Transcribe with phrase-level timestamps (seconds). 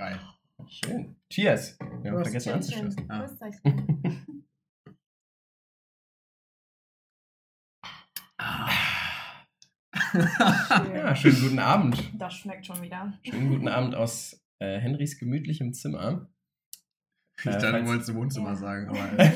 [0.00, 0.18] Geil.
[0.66, 1.14] Schön.
[1.28, 1.78] Cheers.
[2.00, 3.10] Wir haben vergessen anzuschließen.
[3.10, 3.28] Ah.
[3.42, 3.56] Euch.
[10.94, 12.10] Ja, schönen guten Abend.
[12.18, 13.12] Das schmeckt schon wieder.
[13.22, 16.28] Schönen guten Abend aus äh, Henrys gemütlichem Zimmer.
[17.42, 18.56] Ich Äh, dachte, du falls- wolltest Wohnzimmer Ja.
[18.56, 19.32] sagen, aber äh,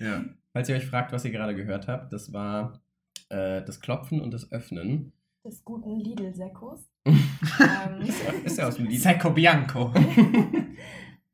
[0.00, 0.24] ja.
[0.52, 2.80] Falls ihr euch fragt, was ihr gerade gehört habt, das war
[3.28, 5.12] äh, das Klopfen und das Öffnen.
[5.46, 6.90] Des guten Lidl-Sekkos.
[7.06, 8.00] ähm,
[8.44, 9.00] Ist ja aus dem Lied.
[9.00, 9.92] Secco Bianco.
[9.94, 10.02] ja,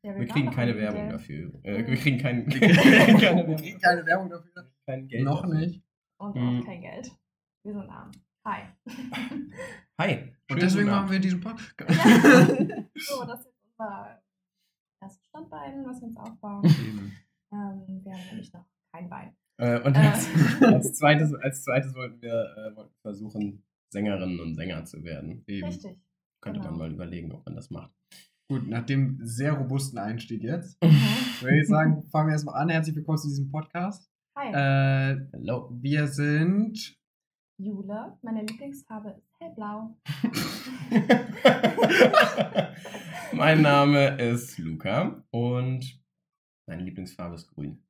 [0.03, 1.11] Wir waren kriegen keine Werbung Lidl.
[1.13, 1.51] dafür.
[1.63, 2.75] Äh, wir kriegen kein, Wir keine
[3.55, 4.71] kriegen keine Werbung dafür.
[4.85, 5.55] Kein Geld Noch dafür.
[5.59, 5.81] nicht.
[6.17, 6.59] Und Mhm.
[6.61, 7.11] auch kein Geld.
[7.63, 8.11] Wir sind arm.
[8.45, 8.61] Hi.
[9.99, 10.13] Hi.
[10.15, 11.89] Und schönen deswegen machen wir diesen Podcast.
[11.89, 12.45] Ja.
[12.95, 14.21] so, das ist unser
[15.01, 16.63] erstes Standbein, was wir uns aufbauen.
[16.65, 19.35] Ähm, wir haben nämlich noch kein Bein.
[19.57, 19.99] Äh, und Äh.
[19.99, 20.27] als,
[20.61, 25.43] als, zweites, als zweites wollten wir äh, wollten versuchen, Sängerinnen und Sänger zu werden.
[25.47, 25.67] Eben.
[25.67, 25.97] Richtig.
[26.41, 26.71] Könnte Genau.
[26.71, 27.91] man mal überlegen, ob man das macht.
[28.49, 31.41] Gut, nach dem sehr robusten Einstieg jetzt, Mhm.
[31.41, 32.69] würde ich sagen, fangen wir erstmal an.
[32.69, 34.09] Herzlich willkommen zu diesem Podcast.
[34.37, 34.49] Hi.
[34.51, 35.69] Äh, Hello.
[35.81, 36.97] wir sind.
[37.59, 38.17] Jule.
[38.23, 39.95] Meine Lieblingsfarbe ist hellblau.
[43.33, 46.01] mein Name ist Luca und
[46.67, 47.81] meine Lieblingsfarbe ist grün.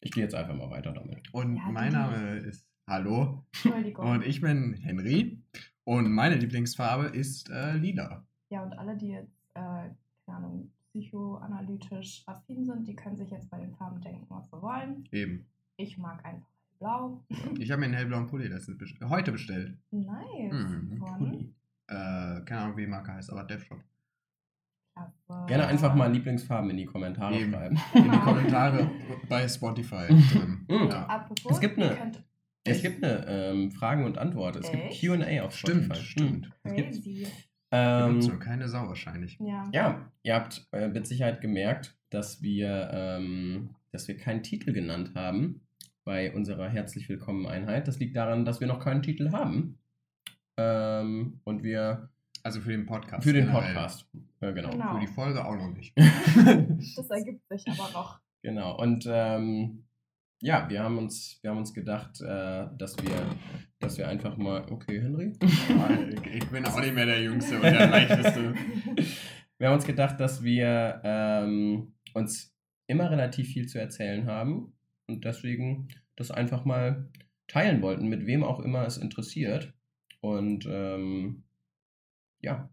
[0.00, 1.28] Ich gehe jetzt einfach mal weiter damit.
[1.34, 3.44] Und Ja, mein Name ist Hallo.
[3.52, 4.06] Entschuldigung.
[4.10, 5.42] Und ich bin Henry.
[5.84, 8.24] Und meine Lieblingsfarbe ist äh, lila.
[8.50, 13.50] Ja, und alle, die jetzt, äh, keine Ahnung, psychoanalytisch affin sind, die können sich jetzt
[13.50, 15.04] bei den Farben denken, was sie wollen.
[15.10, 15.46] Eben.
[15.76, 16.46] Ich mag einfach
[16.78, 17.24] blau.
[17.58, 19.78] Ich habe mir einen hellblauen Pulli letztens best heute bestellt.
[19.90, 20.52] Nice.
[20.52, 21.54] Mhm, Von Pulli.
[21.88, 23.80] Äh, keine Ahnung, wie die Marke heißt, aber Dev Shop.
[24.94, 25.46] Klasse.
[25.46, 27.52] Gerne einfach mal Lieblingsfarben in die Kommentare Eben.
[27.52, 27.78] schreiben.
[27.94, 28.18] In die.
[28.18, 28.90] Kommentare
[29.28, 30.66] bei Spotify drin.
[30.68, 30.88] Mhm.
[30.88, 31.06] Ja.
[31.06, 32.24] Apropos, Es gibt ihr eine- könnt
[32.64, 34.56] Es gibt eine ähm, Fragen und Antwort.
[34.56, 35.02] Es Echt?
[35.02, 36.04] gibt QA auf Stimmt, Spotify.
[36.06, 36.46] stimmt.
[36.46, 36.52] Mhm.
[36.62, 37.26] Es gibt, crazy.
[37.72, 39.38] ähm, nur keine Sau wahrscheinlich.
[39.40, 39.68] Ja.
[39.72, 45.12] ja, ihr habt äh, mit Sicherheit gemerkt, dass wir, ähm, dass wir keinen Titel genannt
[45.14, 45.62] haben
[46.04, 47.88] bei unserer herzlich willkommen Einheit.
[47.88, 49.78] Das liegt daran, dass wir noch keinen Titel haben.
[50.56, 52.10] Ähm, und wir
[52.44, 53.24] Also für den Podcast.
[53.24, 53.72] für den generell.
[53.74, 54.06] Podcast.
[54.40, 54.70] Äh, genau.
[54.70, 54.94] Genau.
[54.94, 55.94] Für die Folge auch noch nicht.
[56.96, 58.20] Das ergibt sich aber noch.
[58.42, 58.76] Genau.
[58.80, 59.84] Und ähm,
[60.42, 63.36] ja, wir haben uns, wir haben uns gedacht, äh, dass wir,
[63.78, 64.66] dass wir einfach mal.
[64.70, 65.32] Okay, Henry.
[66.34, 68.54] ich bin auch nicht mehr der Jüngste und der Leichteste.
[69.58, 72.52] Wir haben uns gedacht, dass wir ähm, uns
[72.88, 74.76] immer relativ viel zu erzählen haben
[75.06, 75.86] und deswegen
[76.16, 77.08] das einfach mal
[77.46, 79.72] teilen wollten, mit wem auch immer es interessiert.
[80.20, 81.44] Und ähm,
[82.40, 82.71] ja.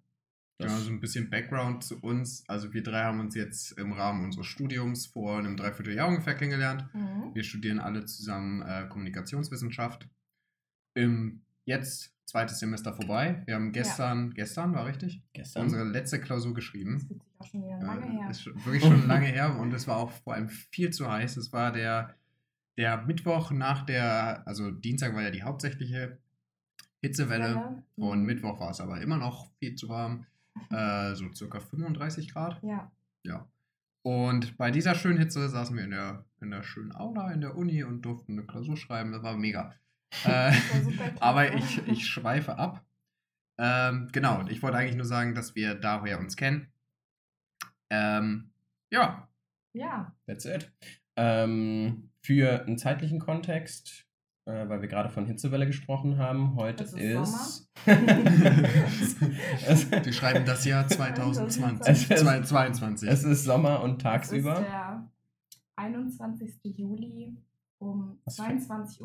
[0.60, 2.44] Das, Ja, so ein bisschen Background zu uns.
[2.50, 6.86] Also wir drei haben uns jetzt im Rahmen unseres Studiums vor einem Dreivierteljahr ungefähr kennengelernt.
[6.94, 7.34] Mhm.
[7.34, 10.08] Wir studieren alle zusammen äh, Kommunikationswissenschaft.
[10.96, 13.42] Im jetzt zweites Semester vorbei.
[13.46, 15.64] Wir haben gestern, gestern war richtig, gestern.
[15.64, 17.00] unsere letzte Klausur Das geschrieben.
[17.00, 18.30] fühlt sich auch schon wieder lange Äh, her.
[18.30, 21.38] Ist wirklich schon lange her und es war auch vor allem viel zu heiß.
[21.38, 22.16] Es war der,
[22.78, 26.18] der Mittwoch nach der, also Dienstag war ja die hauptsächliche
[27.02, 27.56] Hitzewelle.
[27.56, 27.84] Welle.
[27.96, 28.26] Und Mhm.
[28.26, 30.26] Mittwoch war es aber immer noch viel zu warm.
[30.72, 32.62] Äh, so circa 35 Grad.
[32.64, 32.92] Ja.
[33.24, 33.48] Ja.
[34.02, 37.56] Und bei dieser schönen Hitze saßen wir in der, in der schönen Aula in der
[37.56, 39.12] Uni und durften eine Klausur schreiben.
[39.12, 39.74] Das war mega.
[40.24, 41.22] Äh, Das war super klasse.
[41.22, 42.86] aber ich, ich schweife ab.
[43.58, 46.72] Ähm, genau, und ich wollte eigentlich nur sagen, dass wir daher uns kennen.
[47.90, 48.52] Ähm,
[48.92, 49.28] ja,
[49.74, 50.16] Ja.
[50.26, 50.72] That's it.
[51.18, 54.06] Ähm, für einen zeitlichen Kontext,
[54.50, 57.70] äh, weil wir gerade von Hitzewelle gesprochen haben, heute Es ist.
[57.86, 59.22] ist
[59.68, 61.88] es, wir schreiben das Jahr 2020.
[61.88, 63.10] Es ist- 2022.
[63.10, 64.56] es ist Sommer und Es ist tagsüber.
[64.62, 65.10] der
[65.76, 66.56] 21.
[66.64, 67.38] Juli
[67.80, 69.02] um Was für- 22.33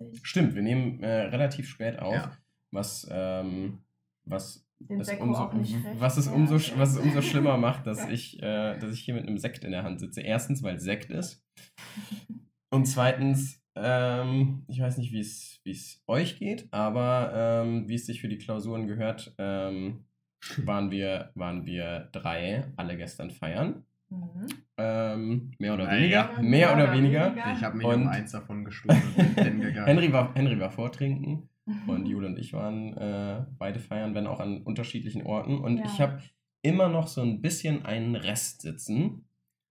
[0.00, 0.12] Uhr.
[0.22, 2.32] Stimmt, wir nehmen äh, relativ spät auf, Ja.
[2.70, 3.78] was, ähm,
[4.24, 6.00] was, Den es umso, auch nicht recht.
[6.00, 9.26] was, es umso, was es umso schlimmer macht, dass ich, äh, dass ich hier mit
[9.26, 10.20] einem Sekt in der Hand sitze.
[10.20, 11.44] Erstens, weil es Sekt ist.
[12.70, 17.32] Und zweitens, ähm, ich weiß nicht, wie es wie es euch geht, aber
[17.64, 20.04] ähm, wie es sich für die Klausuren gehört, ähm,
[20.64, 23.84] waren, wir, waren wir drei alle gestern feiern.
[24.10, 24.46] Mhm.
[24.76, 26.42] Ähm, mehr oder weniger.
[26.42, 27.34] Mehr oder weniger.
[27.56, 29.86] Ich habe mich Und- um eins davon gestohlen und bin pennen gegangen.
[29.86, 31.48] Henry war, Henry war vortrinken
[31.86, 35.58] und Jule und ich waren äh, beide feiern, wenn auch an unterschiedlichen Orten.
[35.58, 35.84] Und Ja.
[35.86, 36.20] ich habe
[36.62, 39.24] immer noch so ein bisschen einen Rest sitzen.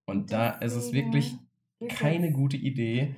[0.05, 1.35] Und da ist es wirklich
[1.89, 3.15] keine gute Idee,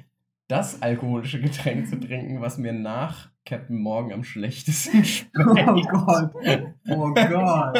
[0.54, 5.36] das alkoholische Getränk zu trinken, was mir nach Captain Morgan am schlechtesten schmeckt.
[5.38, 6.32] Oh Gott.
[6.36, 7.78] Oh Ich hab Gott.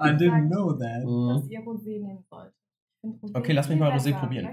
[0.00, 1.02] I didn't gesagt, know that.
[1.02, 1.50] dass Mhm.
[1.50, 2.52] ihr Rosé nehmen sollt.
[3.34, 4.18] Okay, lass mich mal Rosé besser.
[4.18, 4.48] probieren.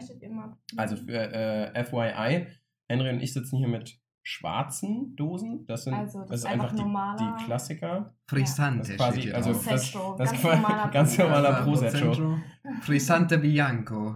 [0.77, 1.13] Also für
[1.73, 2.47] äh, FYI,
[2.89, 5.65] Henry und ich sitzen hier mit schwarzen Dosen.
[5.67, 8.15] Das sind Also, das das ist einfach einfach die, die Klassiker.
[8.27, 11.29] Frisante Das ist quasi- also das- Prosecco, das ganz quasi- normaler ganz Prosecco.
[11.29, 12.37] normaler Ja, Prosecco.
[12.81, 14.15] Frisante Bianco.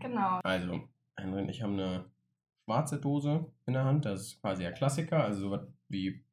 [0.00, 0.40] Genau.
[0.42, 0.80] Also,
[1.18, 2.04] Henry und ich haben eine
[2.64, 4.04] schwarze Dose in der Hand.
[4.04, 6.24] Das ist quasi der Klassiker, also sowas wie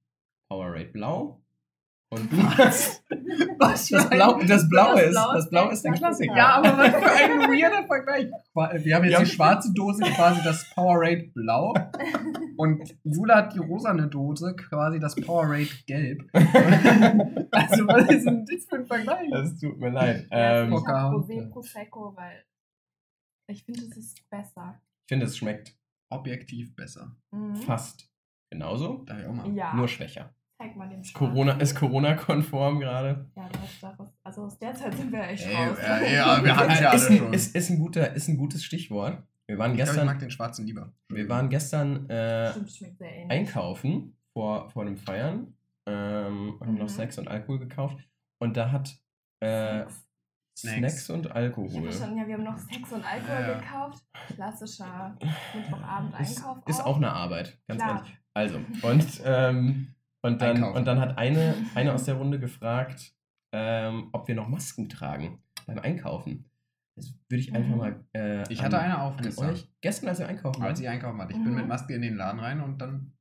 [0.49, 1.41] Powerade Blau.
[2.11, 3.03] Und du hast
[3.59, 6.35] Was das Blau, das Blaue Das ist, das ist Blau der ist der Klassiker.
[6.35, 8.31] Ja, aber was für ein weirder Vergleich.
[8.83, 9.19] Wir haben jetzt Ja.
[9.19, 11.73] die schwarze Dose, quasi das Powerade Blau.
[12.57, 16.23] Und Jula hat die rosane Dose, quasi das Powerade Gelb.
[16.33, 19.31] Also, was ist denn das für ein Vergleich?
[19.31, 20.27] Es tut mir leid.
[20.31, 22.43] Ähm, ich habe Rosé Prosecco, weil
[23.47, 24.81] ich finde, es ist besser.
[25.05, 25.75] ich finde, es schmeckt
[26.09, 27.15] Objektiv besser.
[27.31, 27.55] Mhm.
[27.55, 28.09] fast
[28.49, 29.51] genauso, Darf ich auch mal.
[29.53, 30.33] Ja, nur schwächer.
[30.57, 33.29] zeig mal den Ist Corona, ist Corona-konform gerade.
[33.35, 35.77] Ja, das, das, also aus der Zeit sind wir echt Ey, raus.
[35.79, 37.33] äh, ja, wir hatten ja ist, alle ein, schon.
[37.33, 39.21] ist, ist, ein guter, ist ein gutes Stichwort.
[39.47, 40.91] Wir waren Ich glaube, ich gestern, mag den schwarzen lieber.
[41.09, 45.55] wir waren gestern äh, Stimmt, einkaufen vor, vor dem Feiern.
[45.85, 46.89] Ähm, haben noch Mhm.
[46.89, 47.97] Snacks und Alkohol gekauft.
[48.39, 48.95] Und da hat
[49.39, 50.08] äh, Sex.
[50.61, 50.77] Snacks.
[50.77, 51.09] Snacks.
[51.09, 51.83] und Ich Alkohol.
[51.83, 54.03] verstanden, ja, wir haben noch Sex und Alkohol Ja, gekauft.
[54.35, 55.17] Klassischer
[55.55, 56.57] Mittwochabend Ist, Einkauf.
[56.67, 57.97] ist auch eine Arbeit, ganz Klar.
[57.97, 58.17] ehrlich.
[58.33, 60.77] Also, und, ähm, und, dann, Einkaufen.
[60.77, 63.13] und dann hat eine, eine aus der Runde gefragt,
[63.53, 66.45] ähm, ob wir noch Masken tragen beim Einkaufen.
[66.95, 67.77] Das würde ich einfach Mhm.
[67.77, 68.05] mal.
[68.13, 69.49] Äh, Ich an- hatte eine an aufgestern.
[69.51, 69.67] euch.
[69.81, 71.31] Gestern, als wir einkaufen Als ich einkaufen hatte.
[71.33, 71.55] Ich bin Mhm.
[71.59, 73.13] mit Maske in den Laden rein und dann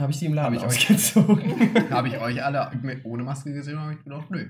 [0.00, 1.40] habe ich sie im Laden Hab ich ausgezogen.
[1.90, 2.70] habe ich euch alle
[3.04, 4.48] ohne Maske gesehen und habe ich gedacht, nö.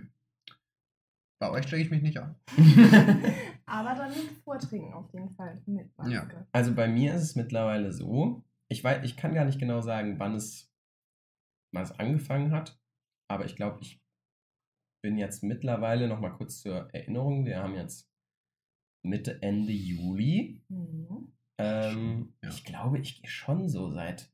[1.38, 2.36] Bei euch stecke ich mich nicht an.
[3.66, 6.12] Aber dann mit Vortrinken auf jeden Fall mit Maske.
[6.12, 6.46] Ja.
[6.52, 10.18] Also bei mir ist es mittlerweile so, ich weiß, ich kann gar nicht genau sagen,
[10.18, 10.72] wann es,
[11.74, 12.80] wann es angefangen hat,
[13.28, 14.00] aber ich glaube, ich
[15.02, 18.10] bin jetzt mittlerweile, nochmal kurz zur Erinnerung, wir haben jetzt
[19.04, 20.62] Mitte, Ende Juli.
[20.68, 21.32] Mhm.
[21.58, 22.48] Ähm, Ja.
[22.50, 24.32] Ich glaube, ich gehe schon so seit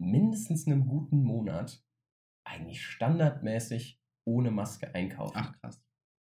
[0.00, 1.84] mindestens einem guten Monat
[2.46, 5.36] eigentlich standardmäßig ohne Maske einkaufen.
[5.36, 5.80] Ach krass.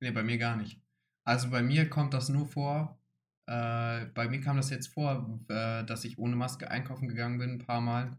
[0.00, 0.80] Nee, bei mir gar nicht.
[1.24, 2.98] Also bei mir kommt das nur vor,
[3.46, 7.50] äh, bei mir kam das jetzt vor, äh, dass ich ohne Maske einkaufen gegangen bin,
[7.52, 8.16] ein paar Mal,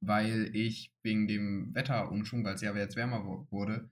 [0.00, 3.88] weil ich wegen dem Wetterumschwung, weil es ja jetzt wärmer wurde,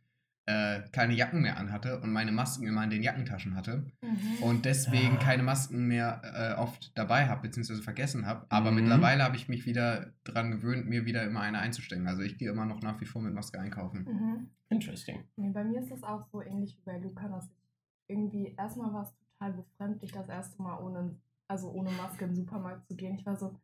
[0.49, 4.43] äh, keine Jacken mehr anhatte und meine Masken immer in den Jackentaschen hatte Mhm.
[4.43, 5.21] und deswegen Ah.
[5.21, 8.47] keine Masken mehr äh, oft dabei habe, beziehungsweise vergessen habe.
[8.49, 8.77] Aber Mhm.
[8.77, 12.07] mittlerweile habe ich mich wieder dran gewöhnt, mir wieder immer eine einzustecken.
[12.07, 14.05] Also ich gehe immer noch nach wie vor mit Maske einkaufen.
[14.05, 14.51] Mhm.
[14.69, 15.25] Interesting.
[15.37, 17.57] Nee, bei mir ist das auch so ähnlich wie bei Luca, dass ich
[18.09, 21.17] irgendwie erstmal war es total befremdlich, das erste Mal ohne,
[21.49, 23.15] also ohne Maske in den Supermarkt zu gehen.
[23.15, 23.55] Ich war so,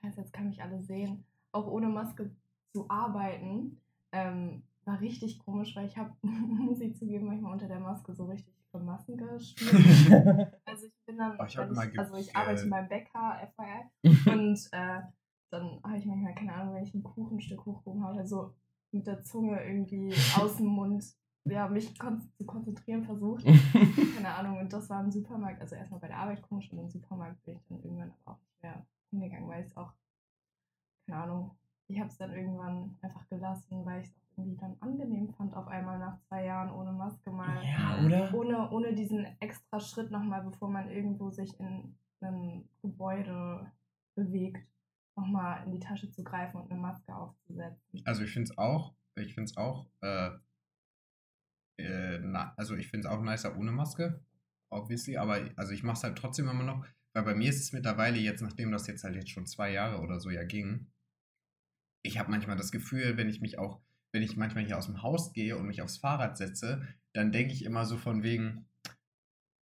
[0.00, 1.24] scheiße, jetzt kann mich alle sehen.
[1.52, 2.30] Auch ohne Maske
[2.72, 3.80] zu arbeiten,
[4.12, 8.26] ähm, war richtig komisch, weil ich habe, muss ich zugeben, manchmal unter der Maske so
[8.26, 10.52] richtig für Massen gespürt.
[10.64, 14.68] Also ich bin dann, Oh, ich ich, also ich arbeite äh, beim Bäcker, FYI, und
[14.70, 15.00] äh,
[15.50, 18.54] dann habe ich manchmal, keine Ahnung, wenn ich ein Kuchenstück hochgehoben habe, so
[18.92, 21.04] mit der Zunge irgendwie aus dem Mund,
[21.44, 23.44] ja, mich kon zu konzentrieren versucht.
[24.14, 26.90] Keine Ahnung, und das war im Supermarkt, also erstmal bei der Arbeit komisch und im
[26.90, 29.92] Supermarkt bin ich dann irgendwann auch nicht mehr hingegangen, weil ich es auch,
[31.06, 31.56] keine Ahnung,
[31.88, 35.54] ich habe es dann irgendwann einfach gelassen, weil ich es auch irgendwie dann angenehm fand,
[35.56, 38.34] auf einmal nach zwei Jahren ohne Maske mal ja, oder?
[38.34, 43.72] ohne, ohne diesen extra Schritt nochmal, bevor man irgendwo sich in einem Gebäude
[44.14, 44.69] bewegt,
[45.20, 48.02] nochmal in die Tasche zu greifen und eine Maske aufzusetzen.
[48.04, 50.30] Also ich finde es auch, ich finde es auch, äh,
[51.78, 54.22] äh, na, also ich finde es auch nicer ohne Maske,
[54.70, 57.72] obviously, aber also ich mache es halt trotzdem immer noch, weil bei mir ist es
[57.72, 60.86] mittlerweile jetzt, nachdem das jetzt halt jetzt schon zwei Jahre oder so ja ging,
[62.02, 63.80] ich habe manchmal das Gefühl, wenn ich mich auch,
[64.12, 67.52] wenn ich manchmal hier aus dem Haus gehe und mich aufs Fahrrad setze, dann denke
[67.52, 68.66] ich immer so von wegen,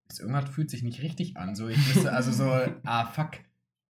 [0.07, 1.55] das irgendwas fühlt sich nicht richtig an.
[1.55, 2.49] So, ich wüsste, also so,
[2.83, 3.39] ah fuck,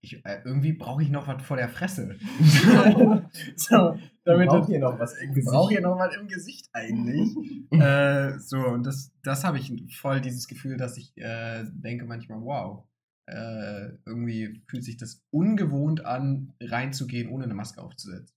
[0.02, 2.18] ich, äh, irgendwie brauche ich noch was vor der Fresse.
[3.56, 6.70] so, damit braucht das- hier noch was im ich brauche hier noch mal im Gesicht
[6.74, 7.36] eigentlich.
[7.72, 12.40] äh, so, und das, das habe ich voll dieses Gefühl, dass ich äh, denke manchmal,
[12.42, 12.86] wow,
[13.28, 18.36] äh, irgendwie fühlt sich das ungewohnt an, reinzugehen, ohne eine Maske aufzusetzen.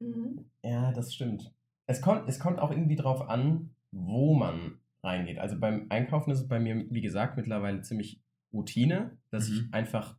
[0.00, 0.44] Mhm.
[0.62, 1.52] Ja, das stimmt.
[1.86, 5.38] Es kommt, es kommt auch irgendwie drauf an, wo man reingeht.
[5.38, 8.22] Also beim Einkaufen ist es bei mir, wie gesagt, mittlerweile ziemlich
[8.52, 9.54] Routine, dass Mhm.
[9.54, 10.16] ich einfach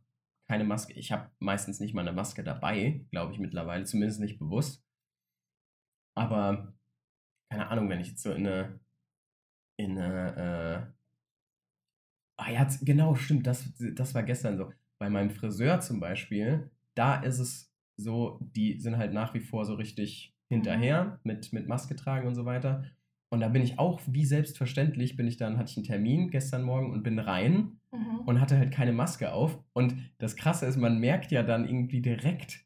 [0.48, 4.38] keine Maske, ich habe meistens nicht mal eine Maske dabei, glaube ich mittlerweile, zumindest nicht
[4.38, 4.84] bewusst.
[6.14, 6.74] Aber
[7.50, 8.80] keine Ahnung, wenn ich jetzt so in eine,
[9.76, 10.92] in eine, äh,
[12.38, 14.72] ah ja, genau, stimmt, das, das war gestern so.
[14.98, 19.64] Bei meinem Friseur zum Beispiel, da ist es so, die sind halt nach wie vor
[19.64, 22.84] so richtig hinterher mit, mit Maske tragen und so weiter.
[23.28, 26.62] Und da bin ich auch, wie selbstverständlich, bin ich dann, hatte ich einen Termin gestern
[26.62, 28.20] Morgen und bin rein Mhm.
[28.26, 29.58] und hatte halt keine Maske auf.
[29.72, 32.64] Und das Krasse ist, man merkt ja dann irgendwie direkt,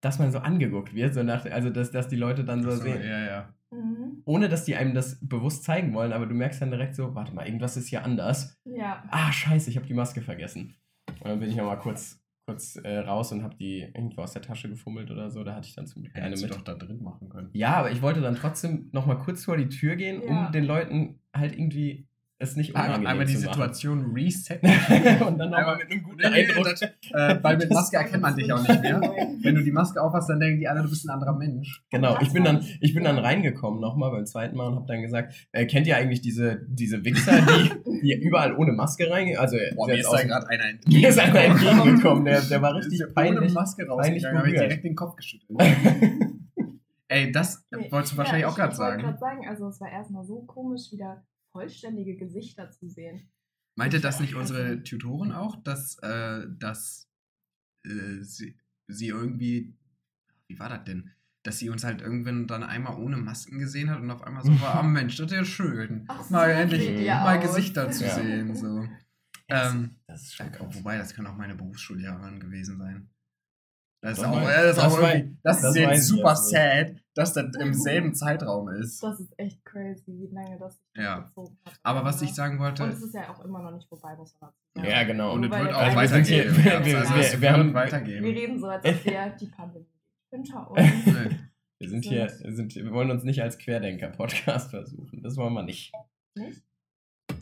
[0.00, 2.82] dass man so angeguckt wird, so nach, also dass, dass die Leute dann so so,
[2.82, 3.54] sehen, ja, ja.
[3.70, 4.22] Mhm.
[4.24, 7.32] ohne dass die einem das bewusst zeigen wollen, aber du merkst dann direkt so, warte
[7.34, 8.58] mal, irgendwas ist hier anders.
[8.64, 9.04] Ja.
[9.10, 10.74] Ah, scheiße, ich habe die Maske vergessen.
[11.08, 12.19] Und dann bin ich nochmal kurz,
[12.50, 15.42] kurz äh, raus und habe die irgendwo aus der Tasche gefummelt oder so.
[15.44, 16.56] Da hatte ich dann zum Glück eine Hättest du mit.
[16.56, 17.50] doch da drin machen können.
[17.52, 20.46] Ja, aber ich wollte dann trotzdem nochmal kurz vor die Tür gehen, Ja.
[20.46, 22.06] um den Leuten halt irgendwie
[22.42, 23.36] es nicht unangenehm Einmal die.
[23.36, 24.68] Situation resetten.
[25.26, 26.64] und dann nochmal Einmal- mit einem guten Eindruck.
[26.64, 29.00] das, äh, weil mit Maske erkennt man dich auch nicht mehr.
[29.42, 31.84] Wenn du die Maske aufhast, dann denken die alle, du bist ein anderer Mensch.
[31.90, 35.02] Genau, ich bin dann, ich- bin dann reingekommen nochmal beim zweiten Mal und habe dann
[35.02, 39.38] gesagt, äh, kennt ihr eigentlich diese, diese Wichser, die, die überall ohne Maske reingehen?
[39.38, 42.74] Also Boah, sie mir ist da gerade einer mir ist einer entgegengekommen, der, der war
[42.74, 43.52] richtig ja ohne peinlich.
[43.52, 45.50] Maske peinlich rausgegangen, habe ich direkt den Kopf geschüttelt.
[47.08, 47.90] Ey, das Nee.
[47.90, 49.02] wolltest du wahrscheinlich ja, auch gerade Ich wollte sagen.
[49.02, 53.28] gerade sagen, also es war erstmal so komisch, wieder vollständige Gesichter zu sehen.
[53.76, 57.08] Meinte das nicht unsere Tutorin auch, dass, äh, dass
[57.86, 59.74] äh, sie, sie irgendwie,
[60.48, 61.10] wie war das denn?
[61.42, 64.60] Dass sie uns halt irgendwann dann einmal ohne Masken gesehen hat und auf einmal so
[64.60, 66.04] war, ah Mensch, das ist ja schön.
[66.08, 67.42] Ach so, mal endlich mal aus.
[67.46, 68.14] Gesichter zu Ja.
[68.14, 68.54] sehen.
[68.54, 68.86] So.
[69.48, 70.74] Das- Ähm, Das ist schon krass.
[70.76, 73.08] wobei, das kann auch meine Berufsschullehrerin gewesen sein.
[74.02, 77.54] Das ist auch, das ist das auch irgendwie, das ist jetzt super sad, dass das
[77.56, 79.02] im selben Zeitraum ist.
[79.02, 81.18] Das ist echt crazy, wie lange das Ja.
[81.20, 81.74] gezogen hat.
[81.82, 84.34] Aber was ich sagen Und wollte, es ist ja auch immer noch nicht vorbei, muss
[84.40, 84.88] man sagen.
[84.88, 85.34] Ja, genau.
[85.34, 86.56] und es wird auch Geist- wir sind weitergehen.
[86.56, 89.86] wir- wir- Also wir haben- reden so, als ob wir die Pandemie
[90.30, 90.80] hinter uns.
[91.82, 95.22] Wir sind hier, sind, wir wollen uns nicht als Querdenker-Podcast versuchen.
[95.22, 95.92] Das wollen wir nicht.
[96.36, 96.62] Nicht?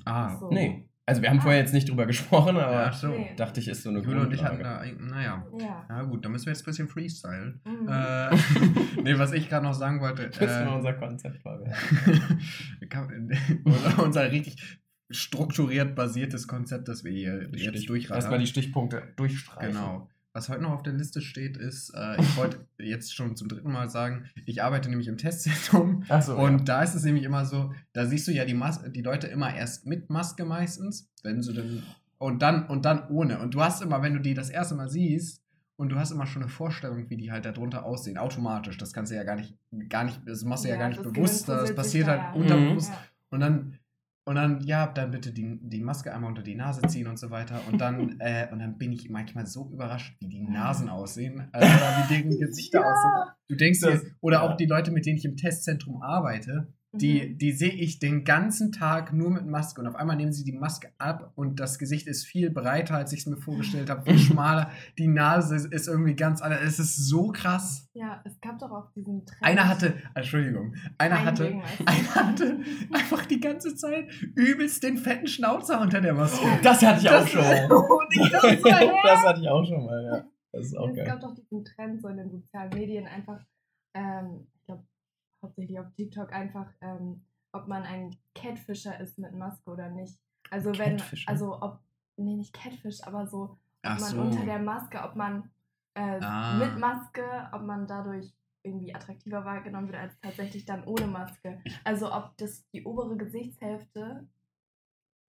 [0.04, 0.48] Ah, So.
[0.50, 0.88] Nee.
[1.08, 1.42] Also wir haben Ah.
[1.42, 3.14] vorher jetzt nicht drüber gesprochen, aber ach so.
[3.36, 5.46] Dachte ich, ist so eine Jule und ich hatten da, naja.
[5.58, 5.86] Ja.
[5.88, 7.60] Ja gut, dann müssen wir jetzt ein bisschen freestylen.
[7.64, 7.88] Mhm.
[7.88, 8.36] Äh,
[9.02, 10.28] nee, was ich gerade noch sagen wollte.
[10.28, 11.74] Das ist Äh, unser Konzept, Fabian.
[12.90, 13.30] kann-
[14.04, 14.78] unser, richtig
[15.10, 18.16] strukturiert basiertes Konzept, das wir hier jetzt durchraten.
[18.16, 19.72] Erstmal die Stichpunkte durchstreichen.
[19.72, 20.10] Genau.
[20.32, 23.72] Was heute noch auf der Liste steht, ist, äh, ich wollte jetzt schon zum dritten
[23.72, 26.36] Mal sagen, ich arbeite nämlich im Testzentrum Achso.
[26.36, 29.26] und da ist es nämlich immer so, da siehst du ja die, Mas die Leute
[29.26, 31.82] immer erst mit Maske meistens, wenn sie dann
[32.18, 33.38] und dann und dann ohne.
[33.40, 35.42] Und du hast immer, wenn du die das erste Mal siehst,
[35.78, 38.76] und du hast immer schon eine Vorstellung, wie die halt darunter aussehen, automatisch.
[38.78, 39.56] Das kannst du ja gar nicht,
[39.88, 42.32] gar nicht, das machst du ja, Ja, gar nicht bewusst, das puzzelt passiert halt ja.
[42.32, 42.90] unterbewusst.
[42.90, 42.98] Ja.
[43.30, 43.77] Und dann,
[44.28, 47.30] und dann, ja, dann bitte die, die Maske einmal unter die Nase ziehen und so
[47.30, 47.60] weiter.
[47.70, 51.48] Und dann, äh, und dann bin ich manchmal so überrascht, wie die Nasen aussehen.
[51.52, 52.84] Äh, oder wie deren Gesichter Ja.
[52.92, 53.34] aussehen.
[53.48, 54.42] Du denkst Das- dir, oder ja.
[54.42, 57.38] auch die Leute, mit denen ich im Testzentrum arbeite, die, Mhm.
[57.38, 59.80] die sehe ich den ganzen Tag nur mit Maske.
[59.80, 63.12] Und auf einmal nehmen sie die Maske ab und das Gesicht ist viel breiter, als
[63.12, 64.70] ich es mir vorgestellt habe, viel schmaler.
[64.98, 66.60] Die Nase ist- irgendwie ganz anders.
[66.62, 67.88] Es ist so krass.
[67.92, 69.42] Ja, es gab doch auch diesen Trend.
[69.42, 72.60] Einer hatte, Entschuldigung, einer hatte, einer hatte
[72.92, 76.46] einfach die ganze Zeit übelst den fetten Schnauzer unter der Maske.
[76.62, 77.42] das hatte ich auch Das- schon.
[77.42, 78.90] Dachte so, hä?
[79.02, 80.24] das hatte ich auch schon mal, ja.
[80.52, 81.04] Das ist auch es geil.
[81.06, 83.44] gab doch diesen Trend so in den sozialen Medien einfach,
[83.94, 84.46] ähm,
[85.42, 90.18] hauptsächlich auf TikTok einfach, ähm, ob man ein Catfisher ist mit Maske oder nicht.
[90.50, 91.30] Also wenn, Catfisher?
[91.30, 91.80] also ob,
[92.16, 94.20] nee, nicht Catfish, aber so, ob Ach man so.
[94.20, 95.50] unter der Maske, ob man
[95.94, 96.58] äh, Ah.
[96.58, 101.62] mit Maske, ob man dadurch irgendwie attraktiver wahrgenommen wird als tatsächlich dann ohne Maske.
[101.84, 104.26] Also ob das die obere Gesichtshälfte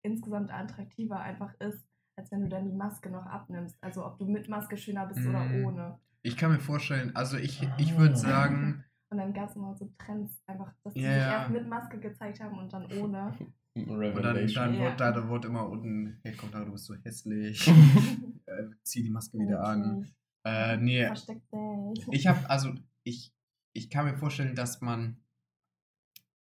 [0.02, 1.86] insgesamt attraktiver einfach ist,
[2.16, 3.76] als wenn du dann die Maske noch abnimmst.
[3.82, 5.64] Also ob du mit Maske schöner bist oder Mm.
[5.64, 5.98] ohne.
[6.22, 8.16] Ich kann mir vorstellen, also ich, ich würde Ah.
[8.16, 11.40] sagen, Und dann gab es immer so Trends, einfach, dass die Ja, sich ja.
[11.40, 13.34] erst mit Maske gezeigt haben und dann ohne.
[13.74, 14.80] und dann, dann, Ja.
[14.80, 17.66] wurde, da, da wurde immer unten, hey, komm da, du bist so hässlich,
[18.46, 20.06] äh, zieh die Maske wieder an.
[20.44, 22.06] Äh, nee, Versteckt sich.
[22.10, 23.32] ich habe, also ich,
[23.72, 25.22] ich kann mir vorstellen, dass man,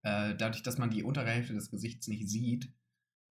[0.04, 2.74] äh, dadurch, dass man die untere Hälfte des Gesichts nicht sieht,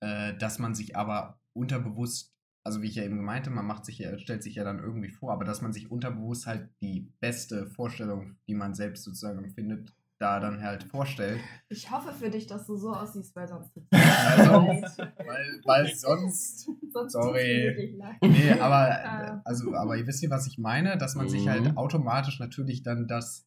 [0.01, 2.36] äh, dass man sich aber unterbewusst,
[2.67, 5.09] also wie ich ja eben meinte, man macht sich ja, stellt sich ja dann irgendwie
[5.11, 9.95] vor, aber dass man sich unterbewusst halt die beste Vorstellung, die man selbst sozusagen empfindet,
[10.19, 11.39] da dann halt vorstellt.
[11.69, 17.13] Ich hoffe für dich, dass du so aussiehst, weil sonst Also, weil, weil sonst sonst
[17.13, 17.97] sorry.
[18.23, 19.43] Nee, aber, Ah.
[19.45, 21.77] also, aber ihr wisst ja, was ich meine, dass man sich halt Mhm.
[21.79, 23.47] automatisch natürlich dann das,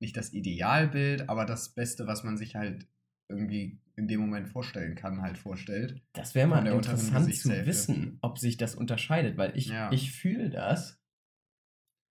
[0.00, 2.86] nicht das Idealbild, aber das Beste, was man sich halt
[3.32, 6.00] irgendwie in dem Moment vorstellen kann, halt vorstellt.
[6.12, 9.90] Das wäre mal interessant zu wissen, ob sich das unterscheidet, weil ich, Ja.
[9.92, 10.98] ich fühle das.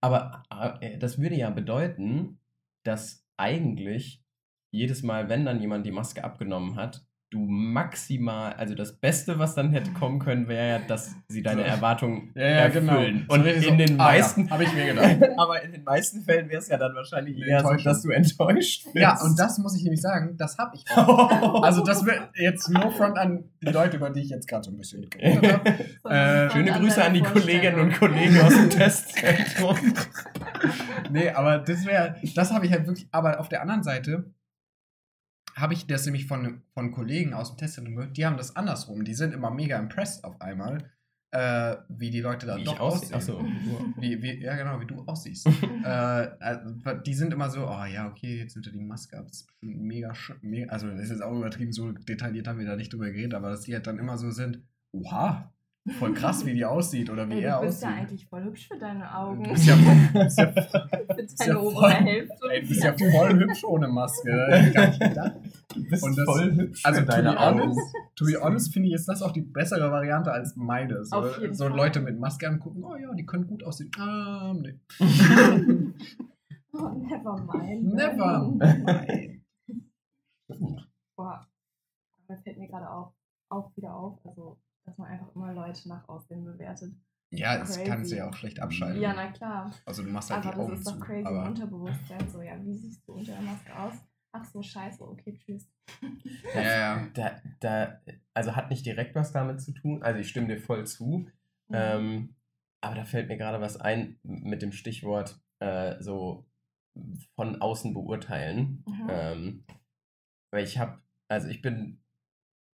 [0.00, 0.42] Aber
[0.80, 2.38] äh, das würde ja bedeuten,
[2.84, 4.22] dass eigentlich
[4.70, 9.54] jedes Mal, wenn dann jemand die Maske abgenommen hat, du maximal, also das Beste, was
[9.54, 11.68] dann hätte kommen können, wäre ja, dass sie deine So.
[11.68, 12.92] Erwartungen Ja, ja, genau.
[12.92, 13.26] erfüllen.
[13.26, 15.30] So Und richtig in so, den ah, ja, meisten, ich mir gedacht.
[15.38, 18.84] aber in den meisten Fällen wäre es ja dann wahrscheinlich eher so, dass du enttäuscht
[18.84, 18.96] bist.
[18.96, 21.62] Ja, und das muss ich nämlich sagen, das habe ich auch.
[21.72, 24.70] Also das wird jetzt no front an die Leute, über die ich jetzt gerade so
[24.70, 25.72] ein bisschen geredet habe.
[26.12, 27.94] Äh, Schöne Grüße an die Kolleginnen und.
[27.94, 29.76] Kollegen aus dem Testzentrum.
[31.10, 34.24] nee, aber das wäre, das habe ich halt wirklich, aber auf der anderen Seite
[35.54, 39.04] habe ich das nämlich von, von Kollegen aus dem Testzentrum gehört, die haben das andersrum.
[39.04, 40.90] Die sind immer mega impressed auf einmal,
[41.32, 43.14] äh, wie die Leute da Wie doch aussehen.
[43.14, 43.44] Achso.
[43.96, 45.46] Wie, wie, ja, genau, wie du aussiehst.
[45.84, 46.74] äh, also,
[47.06, 49.26] die sind immer so, oh ja, okay, jetzt nimmt er die Maske ab.
[49.28, 50.70] Das ist mega, mega.
[50.70, 53.50] Also, das ist jetzt auch übertrieben, so detailliert haben wir da nicht drüber geredet, aber
[53.50, 55.52] dass die halt dann immer so sind, oha,
[55.98, 57.96] voll krass, wie die aussieht oder wie Ey, er du bist aussieht.
[57.96, 59.42] ja eigentlich voll hübsch für deine Augen.
[59.44, 61.92] Du bist ja, du bist ja, für ja voll-
[62.50, 64.30] ey, du bist ja voll hübsch ohne Maske.
[64.74, 65.32] Gar nicht gedacht.
[65.74, 67.60] Du bist Und das- voll hübsch Also, für deine Augen.
[67.62, 71.04] honest, to be honest finde ich, ist das auch die bessere Variante als meine.
[71.04, 71.76] So, Auf jeden so Fall.
[71.76, 73.90] Leute mit Maske angucken, oh ja, die können gut aussehen.
[73.98, 74.78] Ah, nee.
[76.74, 77.84] Oh, never mind.
[77.92, 79.42] Never mind.
[81.16, 81.46] Boah,
[82.28, 83.12] aber fällt mir gerade auch,
[83.50, 84.56] auch wieder auf, also,
[84.92, 86.92] dass man einfach immer Leute nach Aussehen bewertet.
[87.30, 87.88] Ja, das Crazy.
[87.88, 89.00] kannst du ja auch schlecht abschalten.
[89.00, 89.72] Ja, na klar.
[89.86, 92.28] Also du machst halt Aber die das Augen ist doch crazy im aber Unterbewusstsein.
[92.28, 93.94] So, ja, wie siehst du unter der Maske aus?
[94.32, 95.66] Ach so, scheiße, okay, tschüss.
[96.54, 97.08] ja, ja.
[97.14, 98.00] Da, da,
[98.34, 100.02] also hat nicht direkt was damit zu tun.
[100.02, 101.26] Also ich stimme dir voll zu.
[101.68, 101.74] Mhm.
[101.74, 102.36] Ähm,
[102.82, 106.46] aber da fällt mir gerade was ein mit dem Stichwort äh, so
[107.34, 108.84] von außen beurteilen.
[108.86, 109.06] Mhm.
[109.08, 109.64] Ähm,
[110.50, 112.02] weil ich habe, also ich bin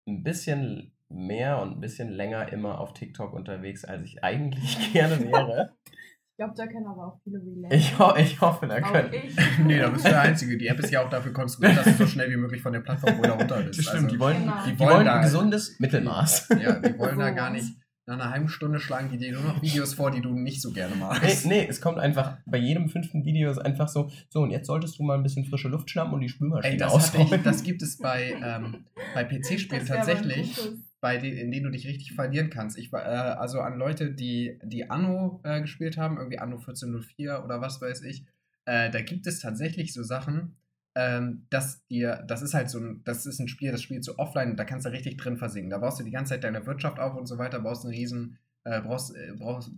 [0.09, 5.19] ein bisschen mehr und ein bisschen länger immer auf TikTok unterwegs, als ich eigentlich gerne
[5.21, 5.71] wäre.
[6.39, 7.75] Ich glaube, da können aber auch viele relate.
[7.75, 9.11] Ich, ho ich hoffe, da auch können.
[9.15, 9.35] ich.
[9.65, 10.59] Nee, da bist du der Einzige.
[10.59, 12.81] Die App ist ja auch dafür konstruiert, dass du so schnell wie möglich von der
[12.81, 13.79] Plattform wieder runter bist.
[13.79, 14.53] Das stimmt, also, die wollen, Genau.
[14.67, 16.49] die Die wollen, wollen da- ein gesundes Mittelmaß.
[16.63, 17.75] ja, die wollen da gar nicht.
[18.09, 20.71] Nach einer halben Stunde schlagen die dir nur noch Videos vor, die du nicht so
[20.73, 21.47] gerne Nee, magst.
[21.47, 24.99] nee, es kommt einfach, bei jedem fünften Video ist einfach so, so und jetzt solltest
[24.99, 27.83] du mal ein bisschen frische Luft schnappen und die Spülmaschine Ey, das, ich, das gibt
[27.83, 28.85] es bei, ähm,
[29.15, 30.57] bei PC-Spielen tatsächlich.
[31.07, 32.77] Bei denen, in denen du dich richtig verlieren kannst.
[32.77, 37.45] Ich war, äh, also an Leute, die, die Anno äh, gespielt haben, irgendwie Anno 1404
[37.45, 38.25] oder was weiß ich,
[38.65, 40.57] äh, da gibt es tatsächlich so Sachen,
[40.97, 44.19] ähm, dass dir, das ist halt so ein, das ist ein Spiel, das spielst du
[44.19, 45.71] offline, da kannst du richtig drin versinken.
[45.71, 48.39] Da baust du die ganze Zeit deine Wirtschaft auf und so weiter, baust einen riesen,
[48.65, 49.71] äh, brauchst, äh, brauchst,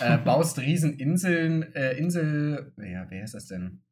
[0.00, 3.82] äh, baust riesen Inseln, äh, Insel, ja, wer ist das denn?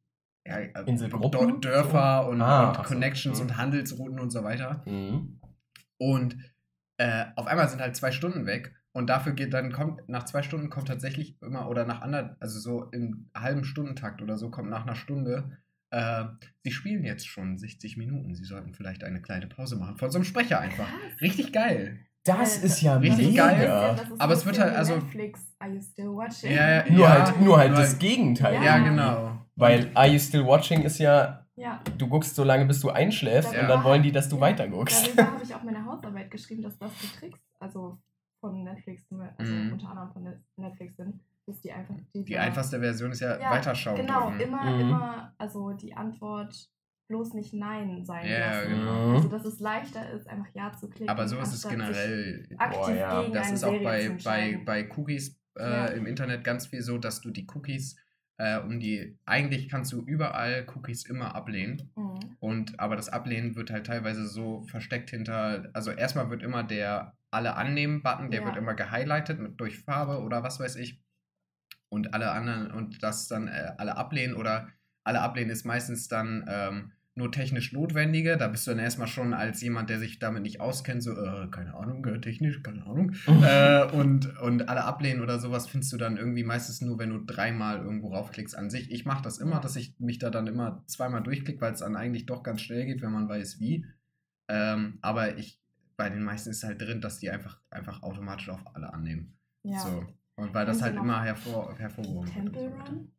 [0.47, 1.61] Ja, äh, Inselgruppen?
[1.61, 2.93] Dörfer und, Ah, und ach so.
[2.95, 3.45] Connections Mhm.
[3.45, 4.81] und Handelsrouten und so weiter.
[4.87, 5.37] Mhm.
[6.01, 6.35] Und
[6.97, 8.73] äh, auf einmal sind halt zwei Stunden weg.
[8.91, 12.59] Und dafür geht dann, kommt, nach zwei Stunden kommt tatsächlich immer, oder nach anderen, also
[12.59, 15.57] so im halben Stundentakt oder so, kommt nach einer Stunde,
[15.91, 16.23] äh,
[16.63, 18.33] sie spielen jetzt schon 60 Minuten.
[18.35, 19.97] Sie sollten vielleicht eine kleine Pause machen.
[19.97, 20.87] Von so einem Sprecher einfach.
[20.87, 21.21] Krass.
[21.21, 21.99] Richtig geil.
[22.23, 23.47] Das Äh, ist ja richtig mega.
[23.47, 23.63] geil.
[23.65, 26.51] Ja, das ist Aber es wird halt, also- Netflix, are you still watching?
[26.51, 28.55] Ja, ja, Nur ja, halt, nur halt nur das Gegenteil.
[28.55, 28.77] Ja, Ja.
[28.79, 29.45] genau.
[29.55, 33.53] Weil Are You Still Watching ist ja, Ja, du guckst so lange, bis du einschläfst
[33.53, 33.61] Ja.
[33.61, 34.41] und dann wollen die, dass du Ja.
[34.41, 35.07] weiter guckst.
[35.15, 37.99] Darüber habe ich auch meine Hausarbeit geschrieben, dass das die Tricks, also
[38.39, 39.03] von Netflix,
[39.37, 39.73] also Mhm.
[39.73, 43.51] unter anderem von Net- Netflix sind, dass die einfach Die einfachste Version ist ja, Ja,
[43.51, 43.97] weiterschauen.
[43.97, 44.41] Genau, drücken.
[44.41, 44.79] immer, Mhm.
[44.81, 46.69] immer, also die Antwort
[47.07, 48.69] bloß nicht Nein sein Ja, lassen.
[48.69, 49.13] genau.
[49.15, 51.09] Also dass es leichter ist, einfach Ja zu klicken.
[51.09, 52.47] Aber so ist generell.
[52.57, 53.21] Aktiv Boah, ja.
[53.21, 55.85] gegen Das eine ist auch Serie bei, bei, bei Cookies äh, Ja.
[55.87, 57.97] im Internet ganz viel so, dass du die Cookies
[58.37, 59.17] äh, um die.
[59.25, 61.91] Eigentlich kannst du überall Cookies immer ablehnen.
[61.95, 62.19] Mhm.
[62.39, 65.69] Und aber das Ablehnen wird halt teilweise so versteckt hinter.
[65.73, 68.45] Also erstmal wird immer der alle annehmen-Button, der Ja.
[68.47, 71.01] wird immer gehighlightet mit, durch Farbe oder was weiß ich.
[71.89, 74.69] Und alle anderen und das dann äh, alle ablehnen oder
[75.03, 78.37] alle ablehnen ist meistens dann ähm, nur technisch notwendige.
[78.37, 81.47] Da bist du dann erstmal schon als jemand, der sich damit nicht auskennt, so, äh,
[81.49, 83.13] keine Ahnung, äh, technisch, keine Ahnung.
[83.43, 87.19] äh, und, und alle ablehnen oder sowas findest du dann irgendwie meistens nur, wenn du
[87.25, 88.91] dreimal irgendwo raufklickst an sich.
[88.91, 91.95] Ich mache das immer, dass ich mich da dann immer zweimal durchklicke, weil es dann
[91.95, 93.85] eigentlich doch ganz schnell geht, wenn man weiß wie.
[94.47, 95.59] Ähm, aber ich,
[95.97, 99.37] bei den meisten ist halt drin, dass die einfach, einfach automatisch auf alle annehmen.
[99.63, 99.79] Ja.
[99.79, 100.05] So.
[100.35, 102.53] Und weil das halt immer hervor, hervorgehoben wird.
[102.53, 102.69] Temple.
[102.69, 103.11] Run?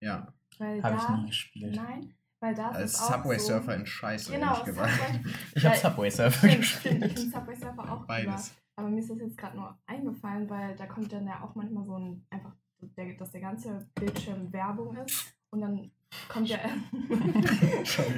[0.00, 1.76] Ja, Habe ich nie gespielt.
[1.76, 4.90] Nein, weil da als ist auch Subway so, Surfer in Scheiße, Genau, gesagt.
[4.98, 5.32] Subway.
[5.54, 7.18] Ich habe Subway Surfer Stimmt, stimmt, ich gespielt.
[7.18, 8.06] finde Subway Surfer auch.
[8.06, 8.54] Beides.
[8.76, 11.84] Aber mir ist das jetzt gerade nur eingefallen, weil da kommt dann ja auch manchmal
[11.84, 12.52] so ein, einfach,
[12.96, 15.90] der, dass der ganze Bildschirm Werbung ist und dann
[16.28, 16.58] kommt ja.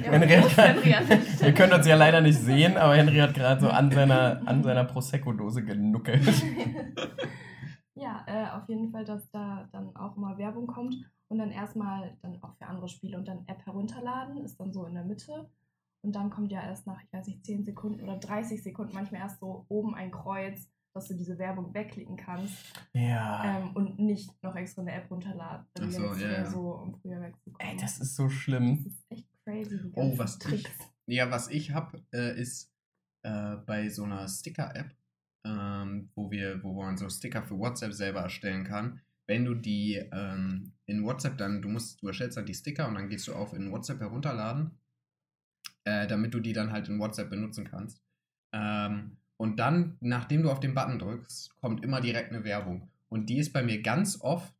[0.03, 1.53] Ja, das Ihr Stelle.
[1.53, 4.85] könnt uns ja leider nicht sehen, aber Henry hat gerade so an seiner, an seiner
[4.85, 6.21] Prosecco-Dose genuckelt.
[7.95, 10.95] ja, äh, auf jeden Fall, dass da dann auch immer Werbung kommt
[11.33, 14.85] und dann erstmal dann auch für andere Spiele und dann App herunterladen, ist dann so
[14.85, 15.49] in der Mitte.
[16.03, 19.21] Und dann kommt ja erst nach, ich weiß nicht, 10 Sekunden oder 30 Sekunden manchmal
[19.21, 22.55] erst so oben ein Kreuz, dass du diese Werbung wegklicken kannst
[22.93, 23.43] Ja.
[23.59, 26.45] ähm, und nicht noch extra eine App runterladen Ach so, ja, ja.
[26.45, 27.57] so, um früher wegzukommen.
[27.71, 28.85] Ey, das ist so Das schlimm.
[28.85, 29.79] ist echt crazy.
[29.95, 30.69] Oh, was ich- Tricks.
[31.07, 32.71] Ja, was ich habe, äh, ist
[33.23, 34.91] äh, bei so einer Sticker-App,
[35.45, 39.01] ähm, wo, wir, wo man so Sticker für WhatsApp selber erstellen kann.
[39.27, 42.95] Wenn du die ähm, in WhatsApp dann, du musst, du erstellst dann die Sticker und
[42.95, 44.71] dann gehst du auf in WhatsApp herunterladen,
[45.85, 48.01] äh, damit du die dann halt in WhatsApp benutzen kannst.
[48.53, 52.89] Ähm, und dann, nachdem du auf den Button drückst, kommt immer direkt eine Werbung.
[53.09, 54.53] Und die ist bei mir ganz oft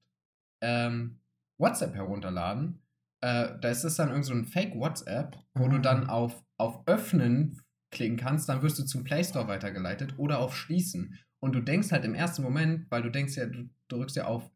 [0.62, 1.20] ähm,
[1.58, 2.82] WhatsApp herunterladen.
[3.22, 6.88] Äh, da ist es dann irgend so ein Fake WhatsApp, wo du dann auf, auf
[6.88, 11.18] Öffnen klicken kannst, dann wirst du zum Play Store weitergeleitet oder auf Schließen.
[11.40, 14.50] Und du denkst halt im ersten Moment, weil du denkst ja, du drückst ja auf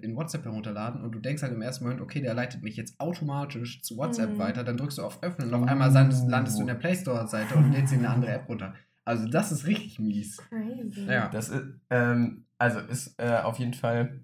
[0.00, 2.98] in WhatsApp herunterladen und du denkst halt im ersten Moment, okay, der leitet mich jetzt
[2.98, 4.38] automatisch zu WhatsApp Mhm.
[4.38, 6.94] weiter, dann drückst du auf Öffnen und auf einmal landest, landest du in der Play
[6.94, 8.74] Store-Seite und lädst in eine andere App runter.
[9.04, 10.38] Also das ist richtig mies.
[10.48, 11.10] Crazy.
[11.10, 11.28] Ja.
[11.28, 14.20] Das ist, ähm, also ist äh, auf jeden Fall,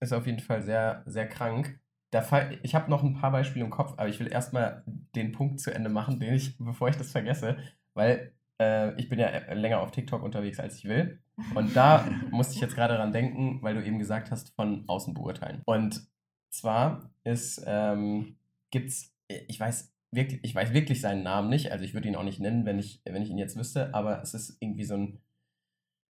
[0.00, 1.78] ist auf jeden Fall sehr, sehr krank.
[2.12, 4.82] Da fall, ich habe noch ein paar Beispiele im Kopf, aber ich will erstmal
[5.14, 7.58] den Punkt zu Ende machen, den ich, bevor ich das vergesse,
[7.94, 11.18] weil äh, ich bin ja äh, länger auf TikTok unterwegs, als ich will.
[11.54, 15.14] Und da musste ich jetzt gerade dran denken, weil du eben gesagt hast, von außen
[15.14, 15.62] beurteilen.
[15.64, 16.06] Und
[16.50, 18.36] zwar ist, ähm,
[18.70, 22.24] gibt's, ich weiß wirklich, ich weiß wirklich seinen Namen nicht, also ich würde ihn auch
[22.24, 25.20] nicht nennen, wenn ich, wenn ich ihn jetzt wüsste, aber es ist irgendwie so ein,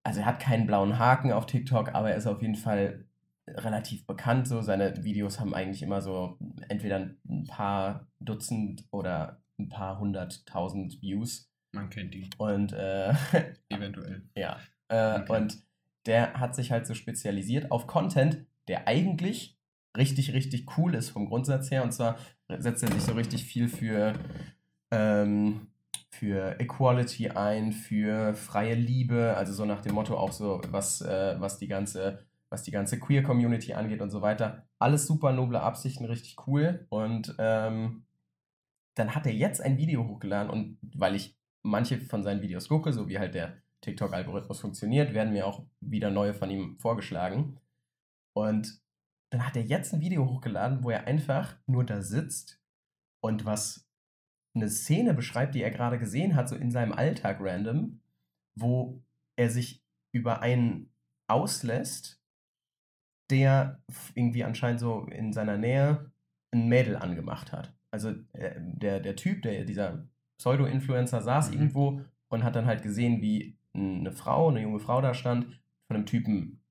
[0.03, 3.05] also er hat keinen blauen Haken auf TikTok, aber er ist auf jeden Fall
[3.47, 4.47] relativ bekannt.
[4.47, 6.37] So seine Videos haben eigentlich immer so
[6.69, 11.48] entweder ein paar Dutzend oder ein paar hunderttausend Views.
[11.71, 13.13] Man kennt die, Und äh,
[13.69, 14.23] eventuell.
[14.35, 14.59] ja.
[14.87, 15.21] Äh.
[15.29, 15.61] Und
[16.05, 19.57] der hat sich halt so spezialisiert auf Content, der eigentlich
[19.95, 21.83] richtig, richtig cool ist vom Grundsatz her.
[21.83, 24.13] Und zwar setzt er sich so richtig viel für,
[24.91, 25.67] ähm,
[26.09, 31.35] für Equality ein, für freie Liebe, also so nach dem Motto auch so, was, äh,
[31.39, 34.67] was die ganze was die ganze Queer-Community angeht und so weiter.
[34.79, 36.85] Alles super noble Absichten, richtig cool.
[36.89, 38.05] Und ähm,
[38.95, 42.93] dann hat er jetzt ein Video hochgeladen und weil ich manche von seinen Videos gucke,
[42.93, 47.59] so wie halt der TikTok-Algorithmus funktioniert, werden mir auch wieder neue von ihm vorgeschlagen.
[48.35, 48.81] Und
[49.31, 52.61] dann hat er jetzt ein Video hochgeladen, wo er einfach nur da sitzt
[53.21, 53.87] und was
[54.55, 58.01] eine Szene beschreibt, die er gerade gesehen hat, so in seinem Alltag random,
[58.55, 59.03] wo
[59.37, 60.91] er sich über einen
[61.27, 62.21] auslässt,
[63.29, 63.83] der
[64.15, 66.11] irgendwie anscheinend so in seiner Nähe
[66.51, 67.75] ein Mädel angemacht hat.
[67.91, 70.07] Also äh, der, der Typ, der dieser
[70.39, 71.53] Pseudo-Influencer saß Mhm.
[71.53, 75.45] irgendwo und hat dann halt gesehen, wie eine Frau, eine junge Frau da stand,
[75.87, 76.61] von einem Typen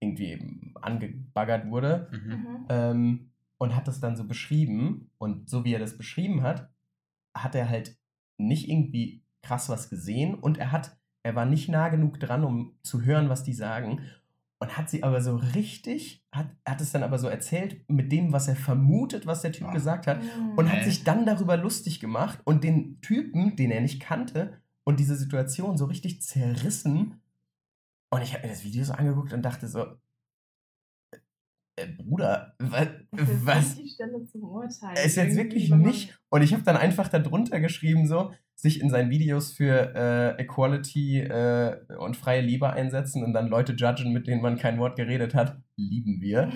[0.00, 2.28] irgendwie eben angebaggert wurde Mhm.
[2.30, 2.66] Mhm.
[2.68, 5.10] ähm, und hat das dann so beschrieben.
[5.18, 6.70] Und so wie er das beschrieben hat,
[7.34, 7.96] hat er halt
[8.36, 12.76] nicht irgendwie krass was gesehen und er hat, er war nicht nah genug dran, um
[12.82, 14.00] zu hören, was die sagen.
[14.60, 18.32] Und hat sie aber so richtig, hat, hat es dann aber so erzählt mit dem,
[18.32, 19.72] was er vermutet, was der Typ Ah.
[19.72, 20.20] gesagt hat.
[20.20, 20.54] Mhm.
[20.56, 24.98] Und hat sich dann darüber lustig gemacht und den Typen, den er nicht kannte, und
[24.98, 27.20] diese Situation so richtig zerrissen.
[28.10, 29.84] Und ich habe mir das Video so angeguckt und dachte so,
[31.76, 32.88] äh, Bruder, was?
[33.12, 33.76] Das ist was?
[33.76, 34.96] die Stelle zum Urteilen.
[35.06, 36.18] Ist jetzt wirklich nicht.
[36.30, 41.20] Und ich habe dann einfach darunter geschrieben, so, sich in seinen Videos für äh, Equality
[41.20, 45.34] äh, und freie Liebe einsetzen und dann Leute judgen, mit denen man kein Wort geredet
[45.34, 46.50] hat, lieben wir.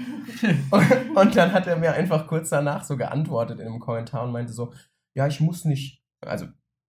[0.73, 0.87] Und,
[1.17, 4.53] und dann hat er mir einfach kurz danach so geantwortet in einem Kommentar und meinte
[4.53, 4.73] so,
[5.15, 6.47] ja, ich muss nicht, also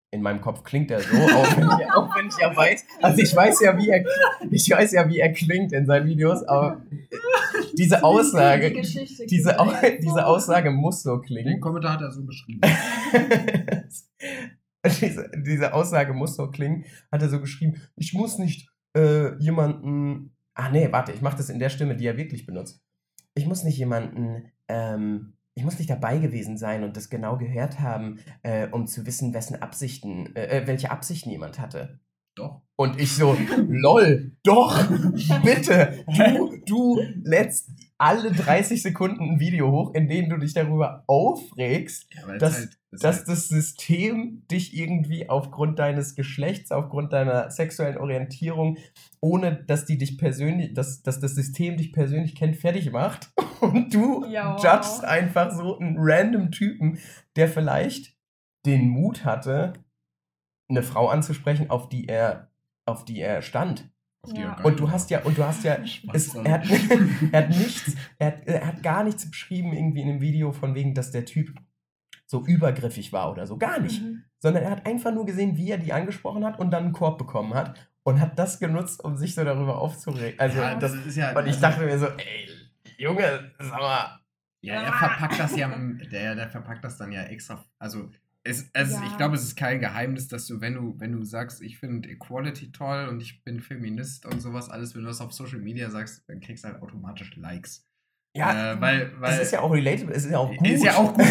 [0.09, 3.21] in meinem Kopf klingt er so, auch wenn ich, auch wenn ich ja weiß, also
[3.21, 4.03] ich weiß ja, wie er,
[4.49, 6.81] ich weiß ja, wie er klingt in seinen Videos, aber
[7.77, 9.55] diese Die Aussage, Geschichte diese,
[10.01, 10.19] diese so.
[10.19, 11.59] Aussage muss so Den klingen.
[11.59, 12.61] Kommentar hat er so beschrieben.
[15.01, 20.35] diese, diese Aussage muss so klingen, hat er so geschrieben, ich muss nicht äh, jemanden,
[20.53, 22.81] ah nee, warte, ich mache das in der Stimme, die er wirklich benutzt.
[23.35, 27.79] Ich muss nicht jemanden, ähm, ich muss nicht dabei gewesen sein und das genau gehört
[27.79, 31.99] haben, äh, um zu wissen, wessen Absichten, äh, äh, welche Absichten jemand hatte.
[32.35, 32.61] Doch.
[32.75, 34.83] Und ich so, lol, doch,
[35.43, 37.69] bitte, du, du lädst
[37.99, 42.53] alle 30 Sekunden ein Video hoch, in dem du dich darüber aufregst, Ja, aber Das-
[42.53, 48.77] ist halt, dass das System dich irgendwie aufgrund deines Geschlechts, aufgrund deiner sexuellen Orientierung,
[49.19, 53.31] ohne dass die dich persönlich, dass, dass das System dich persönlich kennt, fertig macht.
[53.61, 56.99] Und du Ja, judgst einfach so einen random Typen,
[57.35, 58.15] der vielleicht
[58.65, 59.73] den Mut hatte,
[60.69, 62.51] eine Frau anzusprechen, auf die er,
[62.85, 63.89] auf die er stand.
[64.27, 64.61] Ja.
[64.63, 65.77] Und du hast ja, und du hast ja,
[66.13, 66.69] es, er, hat,
[67.31, 70.75] er hat nichts, er hat, er hat gar nichts beschrieben irgendwie in dem Video von
[70.75, 71.53] wegen, dass der Typ
[72.33, 73.57] so übergriffig war oder so.
[73.57, 74.01] Gar nicht.
[74.01, 74.23] Mhm.
[74.39, 77.17] Sondern er hat einfach nur gesehen, wie er die angesprochen hat und dann einen Korb
[77.19, 80.39] bekommen hat und hat das genutzt, um sich so darüber aufzuregen.
[80.39, 81.29] Also, ja, das, ist ja.
[81.37, 82.49] und ich also- dachte mir so, ey,
[82.97, 84.19] Junge, sag mal.
[84.61, 85.67] Ja, er verpackt das ja,
[86.11, 87.63] der, der verpackt das dann ja extra.
[87.79, 88.09] Also
[88.45, 89.03] Es, also Ja.
[89.07, 92.09] ich glaube, es ist kein Geheimnis, dass du, wenn du, wenn du sagst, ich finde
[92.09, 95.89] Equality toll und ich bin Feminist und sowas alles, wenn du das auf Social Media
[95.89, 97.85] sagst, dann kriegst du halt automatisch Likes.
[98.35, 100.67] Ja, äh, weil, weil es ist ja auch relatable, es ist ja auch gut.
[100.67, 101.23] Ist ja auch gut.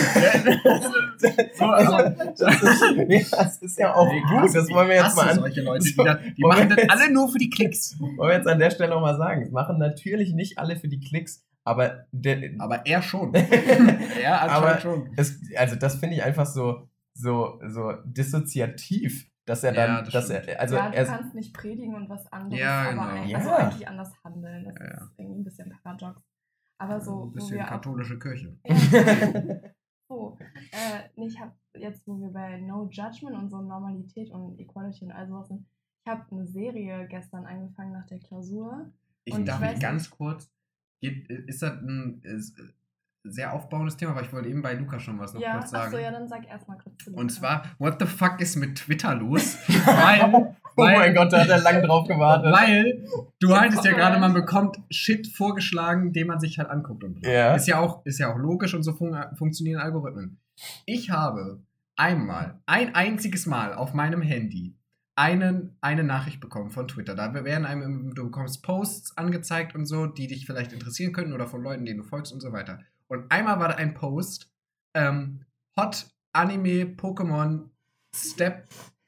[1.56, 5.16] so, aber, Das ist, ja, es ist ja auch Ich gut, das wollen wir jetzt
[5.16, 7.50] mal an, solche Leute, die, So, da, die machen das jetzt- alle nur für die
[7.50, 7.98] Klicks.
[7.98, 9.42] wollen wir jetzt an der Stelle auch mal sagen.
[9.42, 13.34] Es machen natürlich nicht alle für die Klicks, aber der, Aber er schon.
[14.22, 15.10] er Aber- anscheinend schon.
[15.16, 20.12] es, also das finde ich einfach so, so, so dissoziativ, dass er dann, Ja, das
[20.12, 20.46] dass stimmt.
[20.46, 23.24] er, also ja, du er, kannst nicht predigen und was anderes, Ja, aber genau.
[23.26, 23.38] Ja.
[23.38, 24.64] also eigentlich anders handeln.
[24.66, 24.92] Das Ja, ja.
[25.02, 26.22] ist irgendwie ein bisschen paradox.
[26.82, 28.56] Aber so, ein wo bisschen katholische Kirche.
[30.08, 30.36] So,
[30.72, 35.12] äh, ich habe jetzt, wo wir bei No Judgment und so Normalität und Equality und
[35.12, 35.64] all sowas sind,
[36.04, 38.92] ich habe eine Serie gestern angefangen nach der Klausur.
[39.24, 40.50] Ich Und darf ich weiß ganz kurz,
[41.00, 42.60] geht, ist das ein ist,
[43.24, 45.86] sehr aufbauendes Thema, aber ich wollte eben bei Luca schon was noch ja, kurz sagen.
[45.86, 47.34] achso, ja, dann sag erstmal kurz zu Und Luca.
[47.34, 49.56] zwar, what the fuck ist mit Twitter los?
[49.86, 52.52] weil, oh mein Gott, da hat er lang drauf gewartet.
[52.52, 53.04] Weil
[53.40, 57.04] du haltest ja gerade, man bekommt Shit vorgeschlagen, den man sich halt anguckt.
[57.04, 57.24] Und.
[57.24, 57.54] Ja.
[57.54, 60.38] Ist ja auch, ist ja auch logisch und so fun funktionieren Algorithmen.
[60.86, 61.60] Ich habe
[61.96, 64.76] einmal, ein einziges Mal auf meinem Handy
[65.14, 67.14] einen, eine Nachricht bekommen von Twitter.
[67.14, 71.46] Da werden einem, du bekommst Posts angezeigt und so, die dich vielleicht interessieren könnten oder
[71.46, 72.80] von Leuten, denen du folgst und so weiter.
[73.08, 74.50] Und einmal war da ein Post,
[74.94, 75.44] ähm,
[75.76, 77.68] Hot Anime Pokémon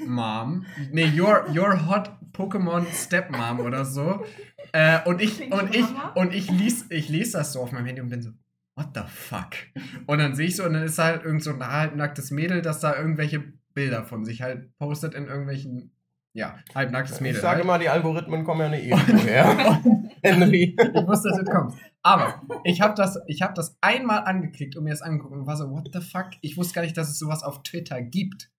[0.00, 0.66] Stepmom.
[0.92, 4.24] Nee, your, your Hot Pokémon Stepmom oder so.
[4.72, 8.00] Äh, und ich, und ich, und ich lies, ich lese das so auf meinem Handy
[8.00, 8.30] und bin so,
[8.76, 9.50] what the fuck?
[10.06, 12.80] Und dann sehe ich so, und dann ist halt irgend so ein halbnacktes Mädel, das
[12.80, 15.92] da irgendwelche Bilder von sich halt postet in irgendwelchen,
[16.32, 17.36] ja, halbnacktes Mädel.
[17.36, 17.66] Ich sage halt.
[17.66, 19.80] mal, die Algorithmen kommen ja nicht irgendwo her.
[20.22, 20.76] Henry.
[20.76, 21.74] Ich wusste, dass es kommt.
[22.02, 25.56] Aber ich habe das, ich hab das einmal angeklickt und mir das angeguckt und war
[25.56, 26.30] so, what the fuck?
[26.40, 28.50] Ich wusste gar nicht, dass es sowas auf Twitter gibt.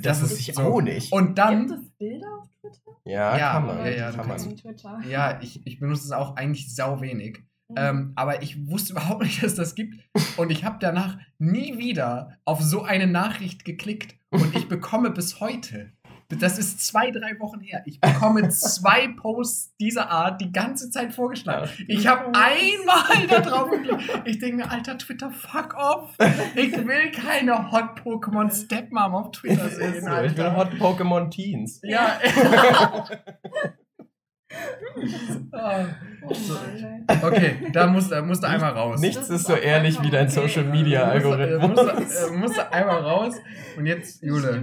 [0.00, 0.62] Das ist ist ich so.
[0.62, 1.12] auch nicht.
[1.12, 2.96] Und Gibt dann, es Bilder auf Twitter?
[3.04, 3.78] Ja, Ja, kann man.
[3.78, 5.08] ja, ja, kann man.
[5.08, 7.38] Ja, ich, ich benutze es auch eigentlich sau wenig.
[7.68, 7.74] Mhm.
[7.76, 9.96] Ähm, aber ich wusste überhaupt nicht, dass das gibt.
[10.36, 14.16] Und ich habe danach nie wieder auf so eine Nachricht geklickt.
[14.30, 15.92] Und ich bekomme bis heute,
[16.40, 21.12] das ist zwei, drei Wochen her, ich bekomme zwei Posts dieser Art die ganze Zeit
[21.12, 21.68] vorgeschlagen.
[21.88, 24.22] Ich habe einmal da drauf geklickt.
[24.24, 26.16] Ich denke mir, alter Twitter, fuck off.
[26.54, 30.02] Ich will keine Hot Pokémon Stepmom auf Twitter sehen.
[30.02, 30.22] so.
[30.22, 30.56] Ich will.
[30.56, 31.80] Hot Pokémon Teens.
[31.82, 32.18] Ja.
[35.52, 35.86] Ah.
[36.24, 39.00] Oh okay, da musst, da musst du einmal raus.
[39.00, 40.28] Nichts ist so ehrlich wie dein.
[40.28, 41.70] Social Media Algorithmus.
[41.70, 43.34] Musst, musst du einmal raus.
[43.76, 44.62] Und jetzt, Jule.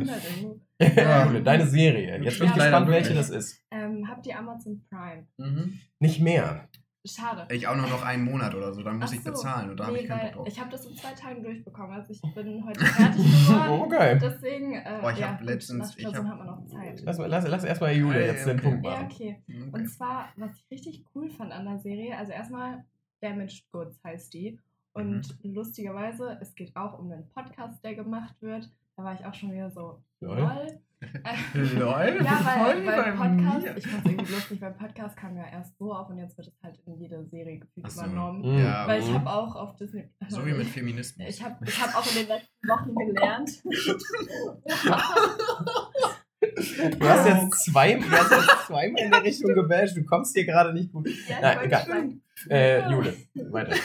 [0.81, 2.21] Ja, Jule, deine Serie.
[2.23, 3.17] Jetzt bin ich gespannt, welche wirklich.
[3.17, 3.65] das ist.
[3.71, 5.27] Ähm, habt ihr Amazon Prime?
[5.37, 5.79] Mhm.
[5.99, 6.67] Nicht mehr.
[7.05, 7.47] Schade.
[7.53, 9.31] Ich auch nur noch einen Monat oder so, dann muss Ach ich so.
[9.31, 10.47] bezahlen und da habe Nee, ich keinen Bock drauf.
[10.49, 11.93] ich habe das in zwei Tagen durchbekommen.
[11.93, 13.81] Also ich bin heute fertig geworden.
[13.83, 14.19] Okay.
[14.21, 17.01] Deswegen, äh, Boah, ich ja, hab gut, letztens- nach ich hab- hat man noch Zeit.
[17.03, 18.69] Lass, lass, lass erstmal Jule Ja, jetzt ja, den okay.
[18.69, 19.05] Punkt Ja, machen.
[19.11, 19.43] okay.
[19.47, 19.85] Und Okay.
[19.85, 22.83] zwar, was ich richtig cool fand an der Serie, also erstmal
[23.21, 24.59] Damaged Goods heißt die.
[24.93, 28.69] Und lustigerweise, es geht auch um einen Podcast, der gemacht wird.
[28.99, 30.39] Da war ich auch schon wieder so, Lol.
[30.39, 30.67] lol.
[31.53, 33.77] Ja, voll weil bei Podcast, mir.
[33.77, 36.49] ich fand es irgendwie lustig, beim Podcast kam ja erst so auf und jetzt wird
[36.49, 38.01] es halt in jede Serie gefühlt so.
[38.01, 38.41] übernommen.
[38.41, 38.59] Mhm.
[38.59, 39.13] Ja, Weil ich mhm.
[39.13, 40.09] habe auch auf Disney.
[40.27, 41.25] So wie mit Feminismus.
[41.29, 43.63] Ich habe ich hab auch in den letzten Wochen gelernt.
[46.41, 49.97] Du hast jetzt, zwei, du hast jetzt zweimal in der Richtung gebasht.
[49.97, 51.09] Du kommst hier gerade nicht gut.
[51.27, 52.13] Ja, wollte egal.
[52.49, 53.13] Äh, Jule,
[53.51, 53.75] weiter.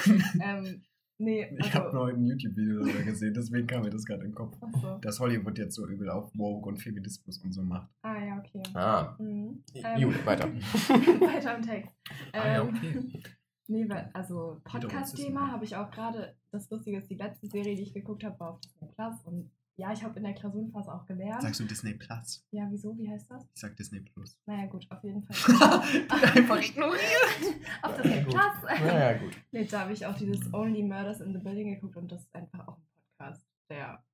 [0.40, 0.82] ähm,
[1.18, 4.30] nee, Ich habe also, noch ein YouTube-Video darüber gesehen, deswegen kam mir das gerade in
[4.30, 4.56] den Kopf.
[4.60, 4.98] achso.
[4.98, 7.88] Dass Hollywood jetzt so übel auf Woke und Feminismus und so macht.
[8.02, 8.62] Ah, ja, okay.
[8.74, 9.62] Ah, Mhm.
[9.74, 10.48] Ähm, Jule, weiter.
[10.52, 11.90] weiter im Text.
[12.32, 13.22] Ah, ja, Ähm, okay.
[13.66, 17.82] Nee, weil, also Podcast-Thema habe ich auch gerade, das Lustige ist, die letzte Serie, die
[17.82, 21.04] ich geguckt habe, war auf Disney Plus und ja, ich habe in der Klausurenphase auch
[21.06, 21.42] gelernt.
[21.42, 22.46] Sagst du Disney Plus?
[22.52, 22.96] Ja, wieso?
[22.96, 23.42] Wie heißt das?
[23.54, 24.38] Ich sag Disney Plus.
[24.46, 25.36] Naja, gut, auf jeden Fall.
[26.08, 27.00] Einfach ignoriert.
[27.82, 28.34] auf Disney gut.
[28.34, 28.80] Plus.
[28.80, 29.32] Naja, gut.
[29.50, 32.34] Nee, da habe ich auch dieses Only Murders in the Building geguckt und das ist
[32.34, 32.84] einfach auch ein
[33.18, 34.04] Podcast, der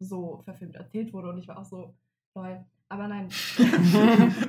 [0.00, 1.94] so verfilmt erzählt wurde und ich war auch so,
[2.34, 2.64] lol.
[2.90, 3.28] Aber nein,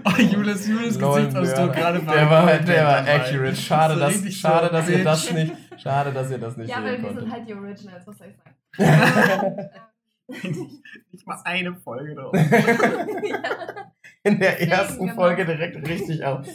[0.06, 3.16] oh, Julis Lol, Gesichtsausdruck gerade Der war, der war dabei.
[3.16, 3.56] accurate.
[3.56, 6.82] Schade, So dass, schade so, dass ihr das nicht, schade, dass ihr das nicht ja,
[6.82, 9.70] weil wir sind halt die Originals, was soll ich sagen?
[11.12, 12.34] Nicht mal eine Folge drauf.
[14.24, 15.16] In der Deswegen, ersten genau.
[15.16, 16.46] Folge direkt richtig auf.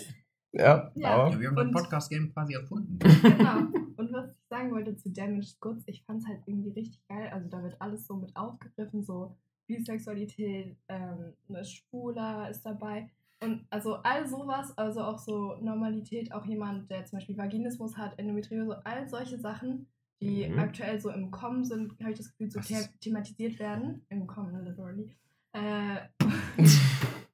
[0.53, 1.09] Ja, Ja.
[1.11, 2.99] aber Ja, wir haben das Und- Podcast-Game quasi erfunden.
[3.23, 3.59] genau.
[3.97, 7.29] Und was ich sagen wollte zu Damaged Goods, ich fand es halt irgendwie richtig geil.
[7.33, 13.09] Also da wird alles so mit aufgegriffen, so Bisexualität, ähm, eine Schwuler ist dabei.
[13.41, 18.19] Und also all sowas, also auch so Normalität, auch jemand, der zum Beispiel Vaginismus hat,
[18.19, 19.87] Endometriose, all solche Sachen,
[20.25, 20.59] die Mhm.
[20.59, 24.05] aktuell so im Kommen sind, habe ich das Gefühl, so the thematisiert werden.
[24.09, 25.15] Im Kommen, literally.
[25.57, 26.09] Äh,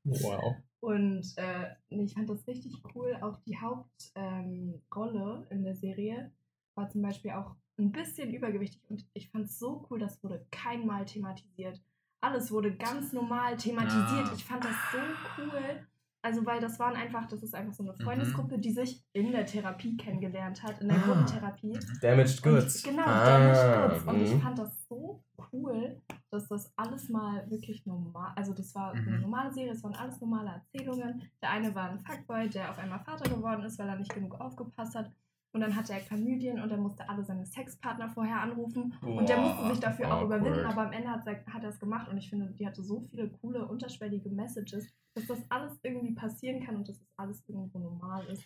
[0.04, 0.56] Wow.
[0.80, 3.16] und äh, ich fand das richtig cool.
[3.22, 6.30] Auch die Hauptrolle ähm, in der Serie
[6.74, 8.82] war zum Beispiel auch ein bisschen übergewichtig.
[8.90, 11.80] Und ich fand es so cool, das wurde kein Mal thematisiert.
[12.20, 14.28] Alles wurde ganz normal thematisiert.
[14.28, 14.32] Ah.
[14.34, 14.98] Ich fand das so
[15.38, 15.86] cool.
[16.22, 18.02] Also, weil das waren einfach, das ist einfach so eine Mhm.
[18.02, 21.00] Freundesgruppe, die sich in der Therapie kennengelernt hat, in der Ah.
[21.00, 21.78] Gruppentherapie.
[22.02, 22.82] Damaged Und- Goods.
[22.82, 24.04] Genau, ah, Damaged Goods.
[24.06, 24.40] Und ich mhm.
[24.42, 29.20] fand das so cool, dass das alles mal wirklich normal, also das war eine Mhm.
[29.22, 31.22] normale Serie, es waren alles normale Erzählungen.
[31.42, 34.38] Der eine war ein Fuckboy, der auf einmal Vater geworden ist, weil er nicht genug
[34.40, 35.10] aufgepasst hat.
[35.52, 38.94] Und dann hatte er Chlamydien und er musste alle seine Sexpartner vorher anrufen.
[39.02, 40.42] und der musste sich dafür auch awkward.
[40.42, 42.82] überwinden, aber am Ende hat er, hat er es gemacht und ich finde, die hatte
[42.82, 47.42] so viele coole, unterschwellige Messages, dass das alles irgendwie passieren kann und dass das alles
[47.48, 48.44] irgendwo normal ist.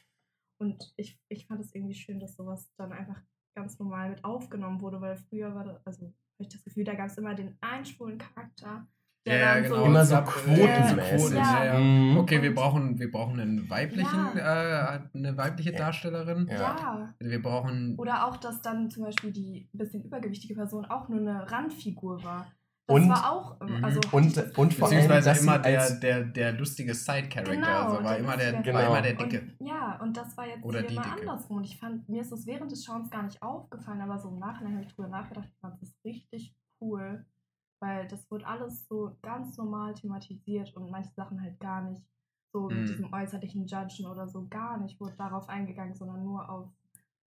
[0.58, 3.20] Und ich, ich fand es irgendwie schön, dass sowas dann einfach
[3.54, 6.94] ganz normal mit aufgenommen wurde, weil früher war das, also habe ich das Gefühl, da
[6.94, 8.86] gab es immer den einen schwulen Charakter,
[9.26, 9.76] der Ja, dann genau.
[9.76, 11.16] so Immer so Ja, quotenmäßig.
[11.16, 11.64] Quoten, Ja.
[11.64, 11.80] ja, ja.
[11.80, 12.16] Mhm.
[12.18, 14.40] Okay, wir brauchen, wir brauchen einen weiblichen, äh,
[15.14, 15.78] eine weibliche Ja.
[15.78, 16.46] Darstellerin.
[16.50, 16.56] Ja.
[16.58, 17.14] ja.
[17.20, 17.94] Wir brauchen.
[17.98, 22.22] Oder auch, dass dann zum Beispiel die ein bisschen übergewichtige Person auch nur eine Randfigur
[22.22, 22.46] war.
[22.86, 23.82] Das Und- war auch, Mhm.
[23.82, 27.54] also Und, das und vor allem, Beziehungsweise dass immer der, der, der lustige Side-Character.
[27.54, 29.24] Genau, also war immer der, lustige- war immer der Genau.
[29.30, 29.42] Dicke.
[29.58, 31.02] Und, ja, und das war jetzt Oder hier Dicke.
[31.18, 31.56] andersrum.
[31.56, 34.38] Und ich fand, mir ist das während des Schauens gar nicht aufgefallen, aber so im
[34.38, 37.24] Nachhinein habe ich drüber nachgedacht, ich fand das richtig cool.
[37.84, 42.02] Weil das wurde alles so ganz normal thematisiert und manche Sachen halt gar nicht.
[42.52, 42.76] So Mhm.
[42.76, 46.68] mit diesem äußerlichen Judgen oder so gar nicht wurde darauf eingegangen, sondern nur auf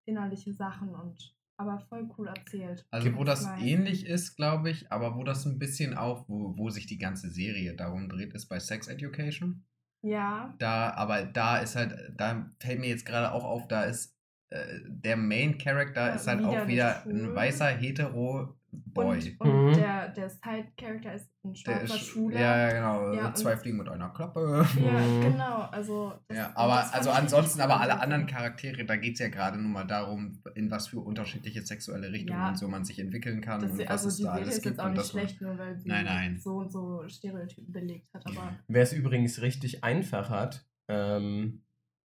[0.05, 2.85] innerliche Sachen und aber voll cool erzählt.
[2.91, 3.61] Also wo das Nice.
[3.63, 7.31] ähnlich ist, glaube ich, aber wo das ein bisschen auch, wo, wo sich die ganze
[7.31, 9.65] Serie darum dreht, ist bei Sex Education.
[10.03, 14.17] Ja, Da, aber da ist halt, da fällt mir jetzt gerade auch auf, da ist
[14.51, 17.13] äh, der Main Character Ja, ist halt wieder auch wieder schwul.
[17.13, 19.37] ein weißer hetero Boy.
[19.39, 19.75] und, und Mhm.
[19.75, 22.41] der, der Side-Character ist ein schwarzer ist, Schwuler.
[22.41, 23.13] ja, ja, genau.
[23.13, 24.67] Ja, Zwei Fliegen mit einer Klappe.
[24.83, 25.21] Ja, Mhm.
[25.23, 25.61] genau.
[25.71, 28.27] Also, das- Ja, aber also ansonsten, aber alle an der anderen.
[28.27, 32.39] Charaktere, da geht es ja gerade nur mal darum, in was für unterschiedliche sexuelle Richtungen
[32.41, 32.49] Ja.
[32.49, 34.57] und so man sich entwickeln kann Das, und was also es die da Serie alles
[34.57, 34.77] ist gibt.
[34.77, 36.39] jetzt auch nicht schlecht, nur weil sie Nein, nein.
[36.41, 38.27] so und so Stereotypen belegt hat.
[38.27, 41.63] Aber Wer es übrigens richtig einfach hat, ähm,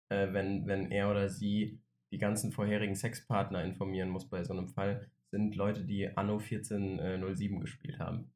[0.08, 1.80] äh, wenn, wenn er oder sie
[2.12, 7.60] die ganzen vorherigen Sexpartner informieren muss bei so einem Fall, sind Leute, die Anno 1407
[7.60, 8.32] gespielt haben.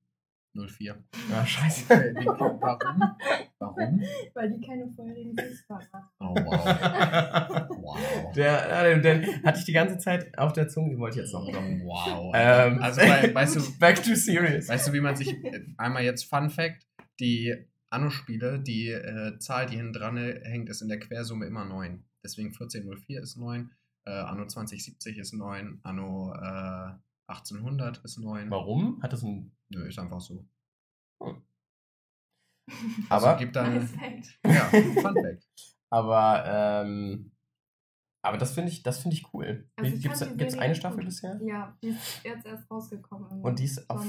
[0.54, 0.96] 04.
[1.32, 1.88] Ah, scheiße.
[2.24, 2.60] Warum?
[2.60, 4.02] Warum?
[4.34, 6.18] weil die keine vorherigen Sexpartner haben.
[6.18, 7.68] Oh, wow.
[7.70, 8.32] Wow.
[8.34, 11.32] Der, äh, den hatte ich die ganze Zeit auf der Zunge, den wollte ich jetzt
[11.32, 11.82] noch droppen.
[11.84, 12.32] Wow.
[12.34, 14.68] Ähm, Also, bei, weißt du, back to serious.
[14.68, 15.28] Weißt du, wie man sich.
[15.44, 16.84] äh, Einmal jetzt Fun Fact:
[17.20, 17.54] Die
[17.90, 22.04] Anno-Spiele, die äh, Zahl, die hinten dran hängt, ist in der Quersumme immer 9.
[22.24, 23.70] Deswegen 1404 ist 9,
[24.06, 26.92] äh, Anno 2070 ist 9, Anno äh,
[27.28, 28.50] 1800 ist 9.
[28.50, 29.02] Warum?
[29.02, 29.52] Hat das ein.
[29.68, 30.44] Nö, ist einfach so.
[31.18, 31.42] Aber,
[33.08, 33.88] also, gibt dann.
[34.44, 35.48] Ja, Fun Fact.
[35.90, 37.32] aber, ähm,
[38.22, 39.68] aber das finde ich, das finde ich cool.
[39.76, 40.22] Also Gibt es
[40.58, 40.76] eine gut.
[40.76, 41.40] Staffel bisher?
[41.42, 43.42] Ja, die ist jetzt erst rausgekommen.
[43.42, 44.06] Und die ist auf.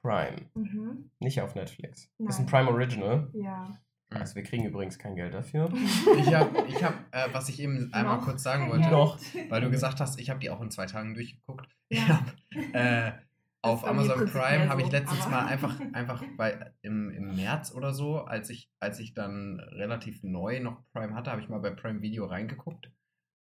[0.00, 1.10] Prime, Mhm.
[1.18, 2.04] nicht auf Netflix.
[2.04, 2.46] Ist ein Nein.
[2.46, 3.28] Prime Original.
[3.34, 3.76] Ja.
[4.10, 5.70] Also wir kriegen übrigens kein Geld dafür.
[6.18, 8.92] Ich habe, ich hab, äh, was ich eben einmal Noch kurz sagen wollte, Geld.
[8.92, 9.18] Noch.
[9.50, 11.68] weil du gesagt hast, ich habe die auch in zwei Tagen durchgeguckt.
[11.88, 12.20] Ich Ja.
[12.20, 12.32] habe
[12.72, 13.12] äh,
[13.60, 17.72] auf Amazon Prime habe ich so, letztens aber- mal einfach, einfach bei, im, im März
[17.74, 21.58] oder so, als ich, als ich dann relativ neu noch Prime hatte, habe ich mal
[21.60, 22.90] bei Prime Video reingeguckt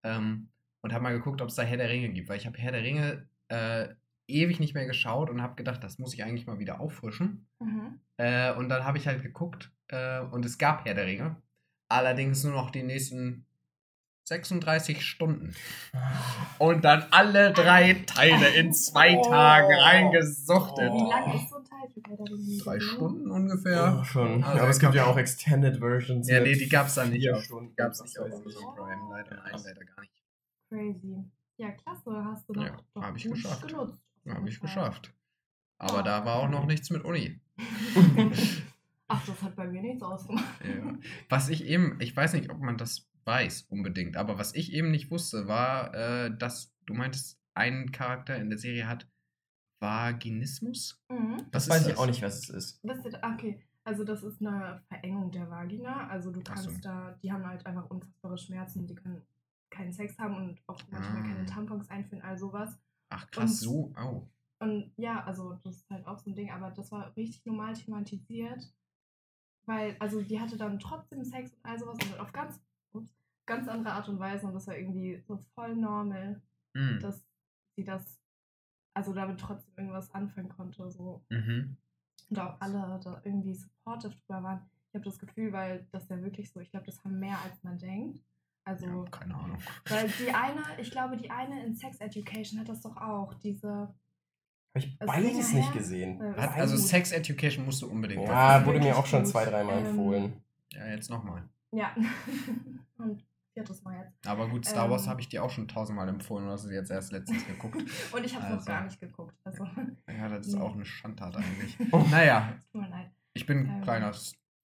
[0.05, 0.51] ähm,
[0.83, 2.73] und habe mal geguckt, ob es da Herr der Ringe gibt, weil ich habe Herr
[2.73, 3.89] der Ringe äh,
[4.29, 7.47] ewig nicht mehr geschaut und habe gedacht, das muss ich eigentlich mal wieder auffrischen.
[7.61, 8.01] Mhm.
[8.17, 11.37] Äh, und dann habe ich halt geguckt äh, und es gab Herr der Ringe.
[11.89, 13.47] Allerdings nur noch die nächsten
[14.29, 15.55] 36 Stunden.
[16.59, 19.23] Und dann alle drei Teile in zwei Oh.
[19.23, 20.93] Tagen reingesuchtet.
[20.93, 22.59] Wie lang ist so ein Teil für Herr der Ringe?
[22.59, 23.73] Drei Stunden ungefähr.
[23.77, 24.43] Ja, schon.
[24.43, 26.29] Also aber es gibt gab- ja auch Extended Versions.
[26.29, 27.23] Ja, nee, die gab's dann nicht.
[27.23, 27.77] vier Auf, Stunden.
[27.77, 28.27] gab's nicht auf.
[28.33, 29.09] Amazon Prime.
[29.11, 30.13] Leider, nein, leider gar nicht.
[30.71, 31.25] Crazy.
[31.59, 32.25] Ja, klasse.
[32.25, 33.69] Hast du noch Ja, doch hab ich gut geschafft.
[33.69, 34.03] genutzt.
[34.29, 35.13] Habe ich geschafft.
[35.79, 36.03] Aber Oh.
[36.03, 37.41] da war auch noch nichts mit Uni.
[39.09, 40.45] Ach, das hat bei mir nichts ausgemacht.
[40.65, 40.95] Ja.
[41.29, 44.91] Was ich eben, ich weiß nicht, ob man das weiß unbedingt, aber was ich eben
[44.91, 49.09] nicht wusste, war, äh, dass du meintest, ein Charakter in der Serie hat
[49.81, 51.03] Vaginismus.
[51.09, 51.39] Mhm.
[51.51, 52.03] Das Was weiß ist ich das?
[52.03, 52.81] auch nicht, was es ist.
[52.83, 56.09] Wisst ihr, okay, also das ist eine Verengung der Vagina.
[56.09, 56.69] Also du Ach so.
[56.69, 59.23] kannst da, die haben halt einfach unfassbare Schmerzen, die können
[59.71, 61.27] keinen Sex haben und auch manchmal Ah.
[61.27, 62.79] keine Tampons einführen, all sowas.
[63.09, 64.29] Ach krass, Und- so, au.
[64.59, 67.75] Und ja, also das ist halt auch so ein Ding, aber das war richtig normal
[67.75, 68.73] thematisiert.
[69.67, 72.61] Weil, also die hatte dann trotzdem Sex und all sowas und auf ganz,
[72.93, 73.15] ups,
[73.47, 76.41] ganz andere Art und Weise und das war irgendwie so voll normal,
[76.75, 77.01] Hm.
[77.01, 77.23] dass
[77.77, 78.19] sie das
[78.95, 80.91] also damit trotzdem irgendwas anfangen konnte.
[80.91, 81.23] So.
[81.29, 81.77] Mhm.
[82.31, 84.71] Und auch alle da irgendwie supportive drüber waren.
[84.89, 87.63] Ich habe das Gefühl, weil das ja wirklich so, ich glaube, das haben mehr als
[87.63, 88.25] man denkt.
[88.67, 89.59] Also, Ja, keine Ahnung.
[89.89, 93.69] weil die eine, ich glaube, die eine in Sex Education hat das doch auch, diese.
[93.69, 93.95] Habe
[94.75, 95.81] ich beides nicht her.
[95.81, 96.21] gesehen.
[96.21, 96.85] äh, Hat, also gut.
[96.85, 98.25] Sex Education musst du unbedingt.
[98.29, 100.43] Ja, wurde mir auch schon zwei, dreimal Ähm, empfohlen.
[100.73, 101.49] Ja, jetzt nochmal.
[101.73, 101.95] Ja.
[102.99, 104.27] Und viertes Mal jetzt.
[104.27, 106.71] Aber gut, Star Wars ähm, habe ich dir auch schon tausendmal empfohlen und hast du
[106.75, 107.77] jetzt erst letztens geguckt.
[108.13, 108.67] Und ich habe es noch Also.
[108.67, 109.35] gar nicht geguckt.
[109.45, 109.65] Also,
[110.09, 111.79] Ja, das ist auch eine Schandtat eigentlich.
[112.11, 113.11] naja, tut mir leid.
[113.33, 113.83] ich bin ein Ähm.
[113.83, 114.13] kleiner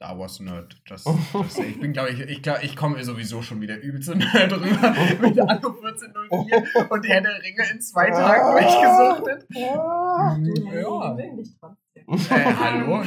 [0.02, 0.76] Star Wars Nerd.
[0.88, 4.52] Das, das, ich bin, glaube ich, ich, glaub, ich komme sowieso schon wieder übelst Nerd
[4.52, 9.46] rüber mit Anno 1404 und Herr der Ringe in zwei Tagen durchgesuchtet.
[9.48, 11.16] Du, hey, Ja.
[11.60, 12.36] trotzdem.
[12.36, 13.04] Äh, hallo?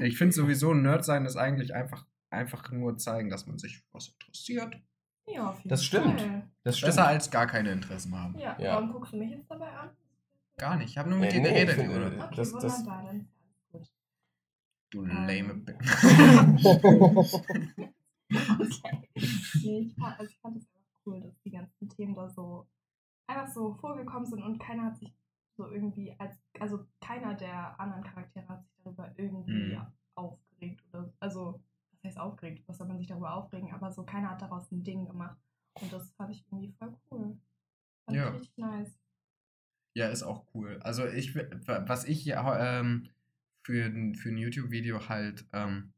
[0.00, 4.08] Ich finde sowieso, Nerd sein ist eigentlich einfach, einfach nur zeigen, dass man sich was
[4.08, 4.76] interessiert.
[5.26, 6.20] Ja, auf jeden Das stimmt.
[6.20, 6.48] Fall.
[6.62, 6.90] Das stimmt.
[6.94, 8.38] Besser als gar keine Interessen haben.
[8.38, 8.74] Ja, Ja.
[8.76, 9.90] warum guckst du mich jetzt dabei an?
[10.56, 10.90] Gar nicht.
[10.90, 12.06] Ich habe nur mit Nee, dir nee, geredet, finde, Jule.
[12.06, 13.88] Okay, Das- das- wunderbar, dann ist alles gut.
[14.90, 15.26] Du Ähm.
[15.26, 15.78] lame Bitch.
[18.30, 19.08] Okay.
[19.62, 22.66] Nee, ich fand, also ich fand es einfach cool, dass die ganzen Themen da so
[23.26, 25.14] einfach so vorgekommen sind und keiner hat sich
[25.56, 29.86] so irgendwie als, also keiner der anderen Charaktere hat sich darüber irgendwie Mhm.
[30.14, 31.60] aufgeregt oder, also,
[31.92, 32.64] was heißt aufgeregt?
[32.68, 33.72] Was soll man sich darüber aufregen?
[33.72, 35.38] Aber so keiner hat daraus ein Ding gemacht.
[35.80, 37.38] Und das fand ich irgendwie voll cool.
[38.04, 38.28] Fand Ja.
[38.28, 38.92] ich richtig nice.
[39.94, 40.78] Ja, ist auch cool.
[40.82, 43.08] Also ich, was ich ähm,
[43.68, 45.92] für, ein- für ein YouTube-Video halt, ähm,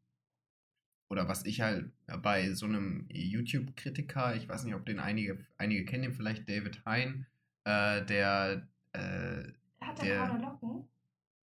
[1.09, 5.85] oder was ich halt bei so einem YouTube-Kritiker, ich weiß nicht, ob den einige, einige
[5.85, 7.27] kennen, den vielleicht David Hein,
[7.65, 9.45] äh, der, äh,
[9.81, 10.89] Hat er Der- braune Locken?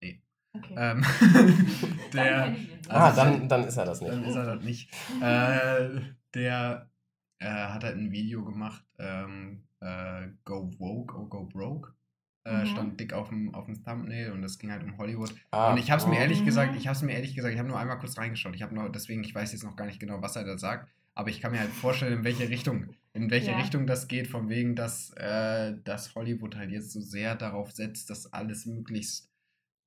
[0.03, 0.23] Nee.
[0.53, 0.75] Okay.
[0.77, 1.03] ähm,
[2.13, 2.91] Dann der, nicht.
[2.91, 4.29] ah, also- dann, dann ist er das dann nicht.
[4.29, 4.91] ist er das nicht.
[5.23, 6.01] Äh,
[6.35, 6.91] der
[7.39, 11.95] äh, hat halt ein Video gemacht, ähm, äh, Go Woke or Go Broke.
[12.45, 12.67] Äh, Mhm.
[12.67, 15.35] Stand dick auf dem, auf dem Thumbnail und es ging halt um Hollywood.
[15.51, 16.21] Ah, und ich habe es mir oh.
[16.21, 16.47] ehrlich Mhm.
[16.47, 18.55] gesagt, ich habe es mir ehrlich gesagt, ich habe nur einmal kurz reingeschaut.
[18.55, 20.89] Ich habe nur, deswegen, ich weiß jetzt noch gar nicht genau, was er da sagt.
[21.15, 23.59] Aber ich kann mir halt vorstellen, in welche Richtung, in welche Ja.
[23.59, 28.09] Richtung das geht, von wegen, dass, äh, dass Hollywood halt jetzt so sehr darauf setzt,
[28.11, 29.29] dass alles möglichst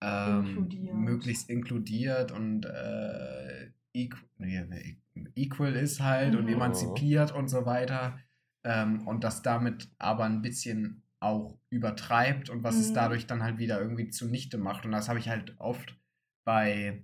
[0.02, 0.94] ähm, Inkludiert.
[0.96, 4.98] möglichst inkludiert und äh, equ nee, nee,
[5.36, 6.50] equal ist halt und Mhm.
[6.54, 8.20] emanzipiert und so weiter.
[8.66, 12.96] Ähm, und das damit aber ein bisschen auch übertreibt und was es Mhm.
[12.96, 14.86] dadurch dann halt wieder irgendwie zunichte macht.
[14.86, 15.98] Und das habe ich halt oft
[16.46, 17.04] bei,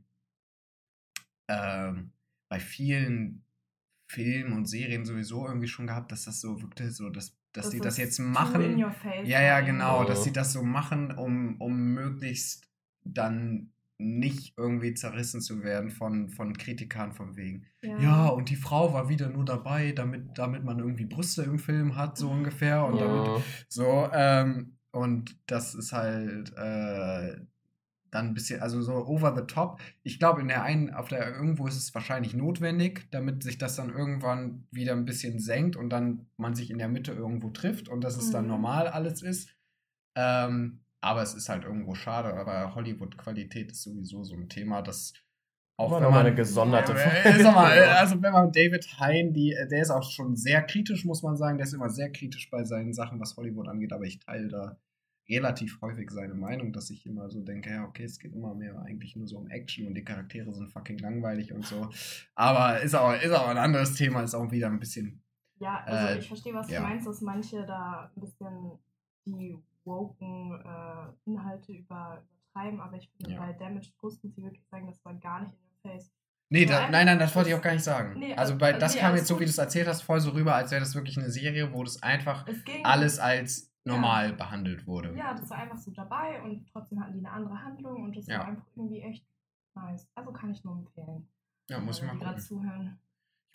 [1.48, 2.12] ähm,
[2.50, 3.44] bei vielen
[4.08, 7.70] Filmen und Serien sowieso irgendwie schon gehabt, dass das so wirkte, so dass, dass Das
[7.72, 8.84] die das jetzt too in machen.
[8.84, 10.14] your face Ja, ja, war genau, irgendwie.
[10.14, 12.68] dass sie das so machen, um, um möglichst
[13.04, 17.66] dann nicht irgendwie zerrissen zu werden von, von Kritikern von wegen.
[17.82, 21.96] Ja, und die Frau war wieder nur dabei, damit, damit man irgendwie Brüste im Film
[21.98, 22.86] hat, so ungefähr.
[22.86, 23.08] Und Ja.
[23.08, 23.44] damit Mhm.
[23.68, 27.42] so, ähm, und das ist halt äh,
[28.12, 29.80] dann ein bisschen, also so over the top.
[30.04, 33.76] Ich glaube, in der einen, auf der irgendwo ist es wahrscheinlich notwendig, damit sich das
[33.76, 37.88] dann irgendwann wieder ein bisschen senkt und dann man sich in der Mitte irgendwo trifft
[37.90, 38.52] und dass es dann Mhm.
[38.52, 39.50] normal alles ist.
[40.16, 45.14] Ähm, aber es ist halt irgendwo schade, aber Hollywood-Qualität ist sowieso so ein Thema, das
[45.80, 49.56] auch Aber wenn man eine gesonderte äh, sag mal, also wenn man David Hein, die,
[49.72, 51.58] der ist auch schon sehr kritisch, muss man sagen.
[51.58, 54.78] Der ist immer sehr kritisch bei seinen Sachen, was Hollywood angeht, aber ich teile da
[55.30, 58.78] relativ häufig seine Meinung, dass ich immer so denke, ja, okay, es geht immer mehr
[58.82, 61.90] eigentlich nur so um Action und die Charaktere sind fucking langweilig und so.
[62.36, 65.22] Aber ist auch, ist auch ein anderes Thema, ist auch wieder ein bisschen.
[65.60, 66.82] Ja, also Äh, ich verstehe, was ja.
[66.82, 68.80] du meinst, dass manche da ein bisschen
[69.26, 72.24] die woken äh, Inhalte über,
[72.54, 73.40] übertreiben, aber ich finde, Ja.
[73.40, 76.12] bei Damaged Goods muss ich wirklich sagen, das war gar nicht in your face.
[76.52, 78.18] Nee, da, nein, nein, das wollte ich auch gar nicht sagen.
[78.18, 80.20] Nee, also also- bei, das nee, kam jetzt so, wie du es erzählt hast, voll
[80.20, 82.46] so rüber, als wäre das wirklich eine Serie, wo das einfach
[82.84, 85.16] alles als normal behandelt wurde.
[85.16, 88.28] Ja, das war einfach so dabei und trotzdem hatten die eine andere Handlung und das
[88.28, 88.40] Ja.
[88.40, 89.26] war einfach irgendwie echt
[89.76, 90.08] nice.
[90.16, 91.28] Also kann ich nur empfehlen.
[91.70, 92.42] Ja, muss ich Alle, mal gucken.
[92.42, 93.00] zuhören.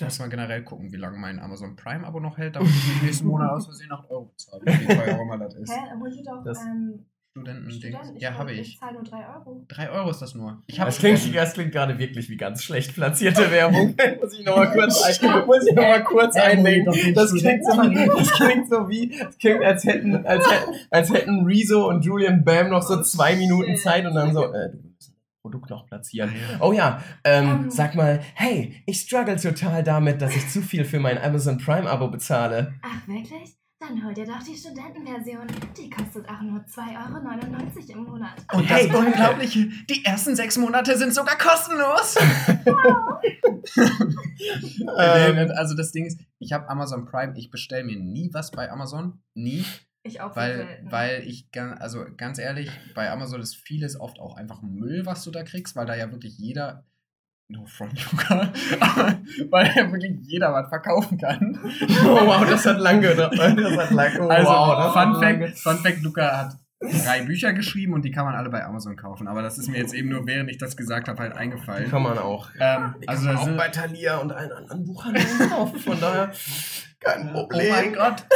[0.00, 3.02] Ich muss mal generell gucken, wie lange mein Amazon Prime-Abo noch hält, damit ich nicht
[3.04, 4.62] nächsten Monat aus Versehen 8 Euro bezahle.
[4.66, 5.70] Wie teuer auch immer das ist.
[5.70, 7.06] Hä, hol dir doch Das- ähm.
[7.36, 8.16] Studenten.
[8.18, 8.78] Ja, habe Ich ich.
[8.78, 9.64] zahle nur 3 Euro.
[9.66, 10.62] 3 Euro ist das nur.
[10.68, 13.96] Ich Das klingt, das klingt gerade wirklich wie ganz schlecht platzierte Werbung.
[14.20, 16.86] muss ich nochmal kurz, ein, muss ich noch mal kurz einlegen.
[17.12, 21.12] Das klingt, so wie, das klingt so wie, das klingt, als hätten, als hätten, als
[21.12, 23.80] hätten Rezo und Julian Bam noch so Oh, zwei Minuten shit.
[23.80, 24.93] Zeit und dann so, äh, du
[25.44, 26.32] Produkt noch platzieren.
[26.32, 26.58] Ja.
[26.62, 27.70] Oh ja, ähm, Ähm.
[27.70, 31.88] sag mal, hey, ich struggle total damit, dass ich zu viel für mein Amazon Prime
[31.88, 32.72] Abo bezahle.
[32.80, 33.54] Ach, wirklich?
[33.78, 35.46] Dann hol dir doch die Studentenversion.
[35.76, 38.32] Die kostet auch nur 2,99 Euro im Monat.
[38.54, 42.14] Und Hey, das Unglaubliche, die ersten sechs Monate sind sogar kostenlos.
[44.98, 48.70] Ähm, also das Ding ist, ich habe Amazon Prime, ich bestelle mir nie was bei
[48.70, 49.22] Amazon.
[49.34, 49.64] Nie.
[50.06, 50.92] Ich auch Weil, selten.
[50.92, 51.48] weil ich,
[51.78, 55.76] also ganz ehrlich, bei Amazon ist vieles oft auch einfach Müll, was du da kriegst,
[55.76, 56.84] weil da ja wirklich jeder,
[57.48, 59.18] no front Luca, aber
[59.50, 61.58] weil ja wirklich jeder was verkaufen kann.
[62.04, 63.32] Oh, wow, das hat lang gedauert.
[63.38, 67.54] Das hat lang, oh, Also, wow, das Fun, Fact, Fun Fact, Luca hat drei Bücher
[67.54, 69.26] geschrieben und die kann man alle bei Amazon kaufen.
[69.26, 71.88] Aber das ist mir jetzt eben nur, während ich das gesagt habe, halt Die eingefallen.
[71.90, 72.50] kann man auch.
[72.60, 75.78] Ähm, Also also da auch sind, bei Thalia und allen anderen Buchhandlungen kaufen.
[75.78, 76.30] Von daher
[77.00, 77.70] kein oh Problem.
[77.70, 78.26] mein Gott.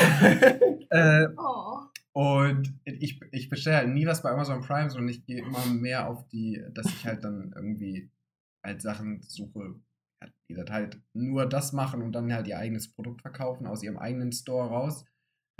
[0.90, 1.80] Äh, oh.
[2.12, 6.08] Und ich, ich bestelle halt nie was bei Amazon Prime, sondern ich gehe immer mehr
[6.08, 8.10] auf die, dass ich halt dann irgendwie
[8.64, 9.76] halt Sachen suche,
[10.48, 13.98] die das halt nur das machen und dann halt ihr eigenes Produkt verkaufen aus ihrem
[13.98, 15.04] eigenen Store raus.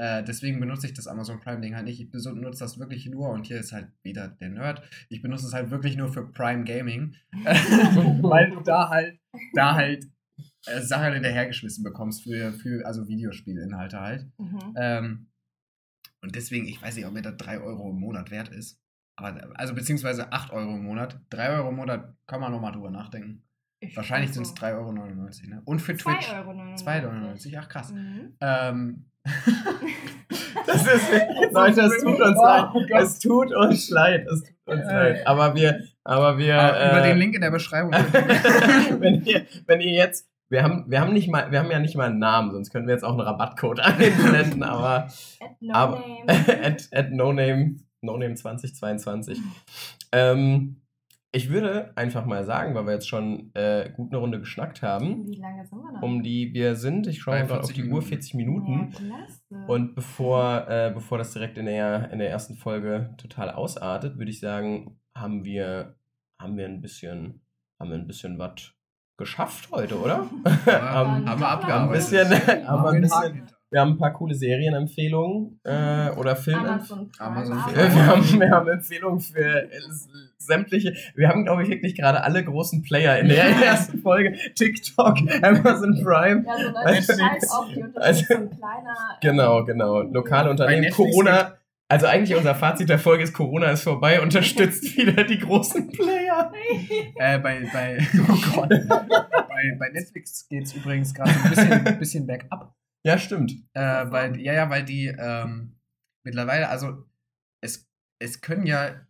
[0.01, 2.01] Äh, deswegen benutze ich das Amazon Prime-Ding halt nicht.
[2.01, 4.83] Ich benutze das wirklich nur und hier ist halt wieder der Nerd.
[5.09, 9.20] Ich benutze es halt wirklich nur für Prime Gaming, weil du da halt,
[9.55, 10.07] da halt
[10.66, 14.26] äh, Sachen hinterhergeschmissen bekommst für, für also Videospielinhalte halt.
[14.38, 14.74] Mhm.
[14.76, 15.26] Ähm,
[16.20, 18.80] und deswegen, ich weiß nicht, ob mir das 3 Euro im Monat wert ist.
[19.16, 21.20] Aber, also beziehungsweise 8 Euro im Monat.
[21.30, 23.44] 3 Euro im Monat kann man nochmal drüber nachdenken.
[23.80, 24.92] Ich Wahrscheinlich sind es so 3,99 Euro.
[24.92, 25.62] Ne?
[25.64, 26.50] Und für 2,99 Twitch Euro.
[26.50, 27.92] 2,99 Ach krass.
[27.92, 28.36] Mhm.
[28.40, 29.11] Ähm,
[30.68, 31.11] Das ist
[31.52, 33.02] Leute, es tut uns Oh leid.
[33.02, 34.26] Es tut uns leid.
[34.26, 35.26] Es tut uns leid.
[35.26, 36.61] Aber wir, aber wir.
[36.61, 37.92] aber über äh, den Link in der Beschreibung.
[38.98, 40.28] wenn, ihr, wenn ihr jetzt.
[40.51, 42.86] Wir haben, wir, haben nicht mal, wir haben ja nicht mal einen Namen, sonst können
[42.86, 45.09] wir jetzt auch einen Rabattcode einblenden, aber
[45.40, 46.26] At no Aber- name.
[46.64, 49.38] at, at noname, noname 2022.
[50.12, 50.80] Ähm,
[51.30, 55.26] ich würde einfach mal sagen, weil wir jetzt schon äh, gut eine Runde geschnackt haben,
[55.26, 56.01] Wie lange sind wir da?
[56.01, 58.09] um die wir sind, ich schaue mal gerade auf 40 die Uhr, Minuten.
[58.09, 58.92] 40 Minuten.
[59.51, 59.66] Ja.
[59.66, 64.30] Und bevor, äh, bevor das direkt in der, in der ersten Folge total ausartet, würde
[64.30, 65.96] ich sagen, haben wir,
[66.40, 67.42] haben wir ein bisschen,
[67.78, 68.72] haben wir ein bisschen was
[69.18, 70.26] geschafft heute, oder?
[70.66, 72.10] haben, haben wir doch ein abgearbeitet.
[72.10, 77.10] bisschen, aber ein bisschen, wir haben ein paar coole Serienempfehlungen äh, oder Filmempfehlungen.
[77.10, 77.28] Amazon Prime.
[77.28, 79.68] Amazon Aber- Wir, haben, wir haben Empfehlungen für äh,
[80.38, 80.94] sämtliche.
[81.14, 84.38] Wir haben, glaube ich, wirklich gerade alle großen Player in der ersten Folge.
[84.54, 86.44] TikTok, Amazon Prime.
[86.46, 88.94] Ja, so Leute, Also- auf die Unterstützung kleiner.
[89.20, 90.00] Genau, genau.
[90.02, 90.90] Lokale Unternehmen.
[90.90, 91.52] Corona.
[91.91, 96.53] Also eigentlich unser Fazit der Folge ist, Corona ist vorbei, unterstützt wieder die großen Player.
[97.16, 98.68] Äh, bei, bei, oh Gott.
[98.68, 102.74] bei, bei Netflix geht es übrigens gerade ein bisschen, bisschen bergab.
[103.05, 103.53] Ja, stimmt.
[103.72, 103.80] Äh,
[104.11, 105.76] weil, ja, ja, weil die ähm,
[106.24, 107.05] mittlerweile, also
[107.62, 109.07] es, es können ja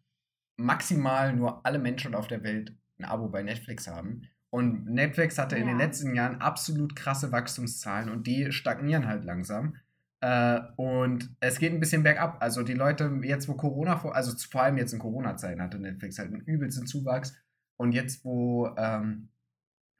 [0.57, 4.23] maximal nur alle Menschen auf der Welt ein Abo bei Netflix haben.
[4.51, 5.85] Und Netflix hatte in den Ja.
[5.85, 9.77] letzten Jahren absolut krasse Wachstumszahlen und die stagnieren halt langsam.
[10.21, 12.39] Äh, und es geht ein bisschen bergab.
[12.41, 16.19] Also die Leute, jetzt wo Corona, vor, also vor allem jetzt in Corona-Zeiten hatte Netflix
[16.19, 17.37] halt einen übelsten Zuwachs.
[17.77, 19.29] Und jetzt, wo ähm,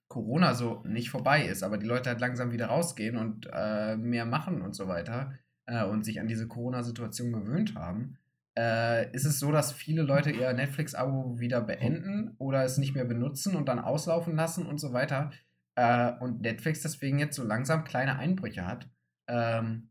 [0.09, 4.25] Corona so nicht vorbei ist, aber die Leute halt langsam wieder rausgehen und äh, mehr
[4.25, 5.35] machen und so weiter
[5.67, 8.17] äh, und sich an diese Corona-Situation gewöhnt haben,
[8.59, 13.05] äh, ist es so, dass viele Leute ihr Netflix-Abo wieder beenden oder es nicht mehr
[13.05, 15.31] benutzen und dann auslaufen lassen und so weiter.
[15.77, 18.89] Äh, und Netflix deswegen jetzt so langsam kleine Einbrüche hat.
[19.29, 19.88] Ähm,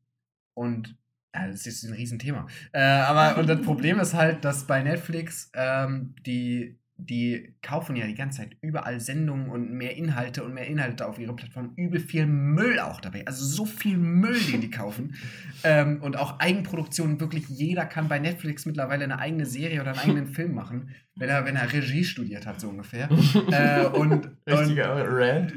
[0.58, 0.98] und
[1.36, 2.48] ja, das ist ein Riesenthema.
[2.72, 8.08] Äh, aber und das Problem ist halt, dass bei Netflix ähm, die, die kaufen ja
[8.08, 11.74] die ganze Zeit überall Sendungen und mehr Inhalte und mehr Inhalte auf ihre Plattform.
[11.76, 13.24] Übel viel Müll auch dabei.
[13.28, 15.16] Also so viel Müll, den die kaufen.
[15.64, 17.20] ähm, und auch Eigenproduktionen.
[17.20, 21.30] Wirklich jeder kann bei Netflix mittlerweile eine eigene Serie oder einen eigenen Film machen, wenn
[21.30, 23.10] er, wenn er Regie studiert hat, so ungefähr.
[23.52, 25.54] äh, und, und Richtiger Rant.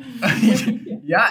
[1.10, 1.28] Ja,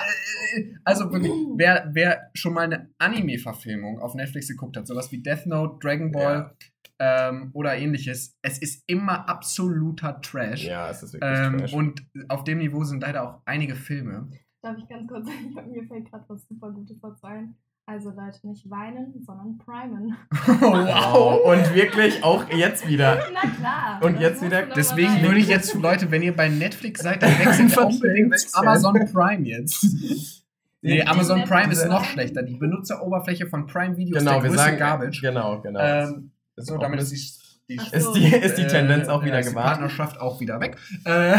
[0.55, 5.21] äh, also wirklich, wer, wer schon mal eine Anime-Verfilmung auf Netflix geguckt hat, sowas wie
[5.21, 6.53] Death Note, Dragon Ball
[6.99, 10.65] ähm, oder ähnliches, es ist immer absoluter Trash.
[10.65, 11.73] Ja, es ist wirklich ähm, trash.
[11.73, 14.29] und auf dem Niveau sind leider auch einige Filme.
[14.61, 15.25] Darf ich ganz kurz
[15.55, 17.55] sagen, mir fällt gerade was super Gutes dazu ein.
[17.91, 20.15] Also Leute, nicht weinen, sondern primen.
[20.61, 21.41] Wow.
[21.43, 23.17] Und wirklich auch jetzt wieder.
[23.33, 23.99] Na klar.
[24.03, 27.75] Und jetzt wieder- Deswegen würde ich jetzt, Leute, wenn ihr bei Netflix seid, dann wechselt
[27.83, 28.35] unbedingt.
[28.53, 29.83] Amazon Prime jetzt.
[30.81, 32.43] Nee, Die- Amazon Prime ist noch schlechter.
[32.43, 34.77] Die Benutzeroberfläche von Prime Video ist Genau, der wir größte sagen.
[34.77, 35.21] Garbage.
[35.21, 35.79] Genau, genau.
[35.79, 38.13] Ähm, Ist so, damit ist die, Ach ist so.
[38.13, 39.67] die, ist die Tendenz auch äh, wieder ist die gewahrt.
[39.79, 40.77] Partnerschaft auch wieder weg.
[41.05, 41.37] Äh,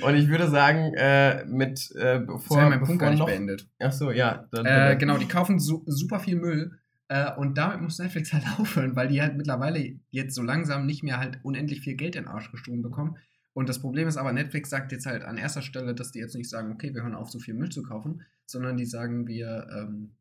[0.02, 3.26] Und ich würde sagen, äh, mit äh, bevor, Sorry, mein Punkt bevor gar nicht noch.
[3.26, 3.68] beendet.
[3.78, 4.48] Ach so, ja.
[4.50, 6.72] Dann, Äh, dann- genau, die kaufen su super viel Müll.
[7.08, 11.02] Äh, und damit muss Netflix halt aufhören, weil die halt mittlerweile jetzt so langsam nicht
[11.02, 13.16] mehr halt unendlich viel Geld in den Arsch gestohlen bekommen.
[13.52, 16.36] Und das Problem ist aber, Netflix sagt jetzt halt an erster Stelle, dass die jetzt
[16.36, 19.66] nicht sagen, okay, wir hören auf, so viel Müll zu kaufen, sondern die sagen, wir,
[19.76, 20.12] ähm,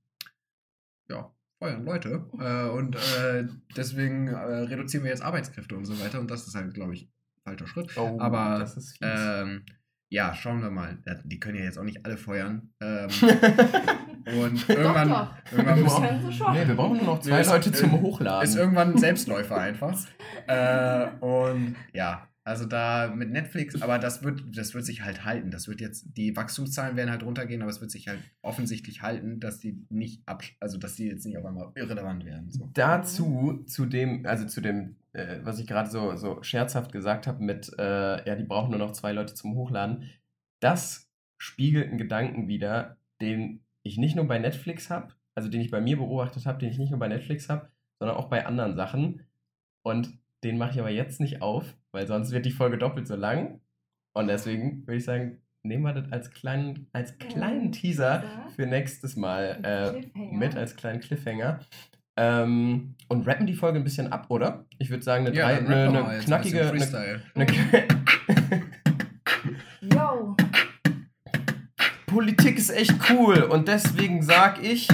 [1.09, 2.25] ja, feuern Leute.
[2.39, 3.45] Äh, und äh,
[3.75, 6.19] deswegen äh, reduzieren wir jetzt Arbeitskräfte und so weiter.
[6.19, 7.09] Und das ist halt, glaube ich,
[7.43, 7.95] falscher Schritt.
[7.97, 8.99] oh, aber, das ist fies.
[9.01, 9.63] Ähm,
[10.11, 10.97] ja, schauen wir mal.
[11.05, 12.69] Ja, Die können ja jetzt auch nicht alle feuern.
[12.81, 13.09] Ähm,
[14.41, 15.33] und Doch, irgendwann, doch.
[15.51, 16.53] irgendwann können sie schon.
[16.53, 18.43] nee, wir brauchen nur noch zwei Ist- Leute zum Hochladen.
[18.47, 19.95] ist irgendwann ein Selbstläufer einfach.
[20.47, 25.51] Äh, und ja, also da mit Netflix, aber das wird, das wird sich halt halten.
[25.51, 29.39] Das wird jetzt, die Wachstumszahlen werden halt runtergehen, aber es wird sich halt offensichtlich halten,
[29.39, 32.49] dass die nicht ab, also dass die jetzt nicht auf einmal irrelevant werden.
[32.49, 32.67] So.
[32.73, 37.43] Dazu, zu dem, also zu dem, äh, was ich gerade so, so scherzhaft gesagt habe,
[37.43, 40.09] mit, äh, ja, die brauchen nur noch zwei Leute zum Hochladen,
[40.59, 45.69] das spiegelt einen Gedanken wider, den ich nicht nur bei Netflix habe, also den ich
[45.69, 47.69] bei mir beobachtet habe, den ich nicht nur bei Netflix habe,
[47.99, 49.27] sondern auch bei anderen Sachen.
[49.83, 53.15] Und den mache ich aber jetzt nicht auf, weil sonst wird die Folge doppelt so
[53.15, 53.61] lang.
[54.13, 58.23] Und deswegen würde ich sagen, nehmen wir das als kleinen, als kleinen Teaser
[58.55, 61.59] für nächstes Mal äh, mit als kleinen Cliffhanger.
[62.17, 64.65] Ähm, und rappen die Folge ein bisschen ab, oder?
[64.77, 66.61] Ich würde sagen, eine, drei, dann eine, eine jetzt ein knackige.
[66.61, 67.21] Eine, Freestyle.
[67.33, 67.47] eine,
[69.81, 70.35] Yo.
[72.07, 74.89] Politik ist echt cool und deswegen sag ich,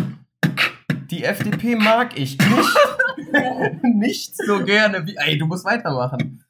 [1.09, 2.77] die FDP mag ich nicht,
[3.83, 5.15] nicht so gerne wie.
[5.17, 6.44] Ey, du musst weitermachen.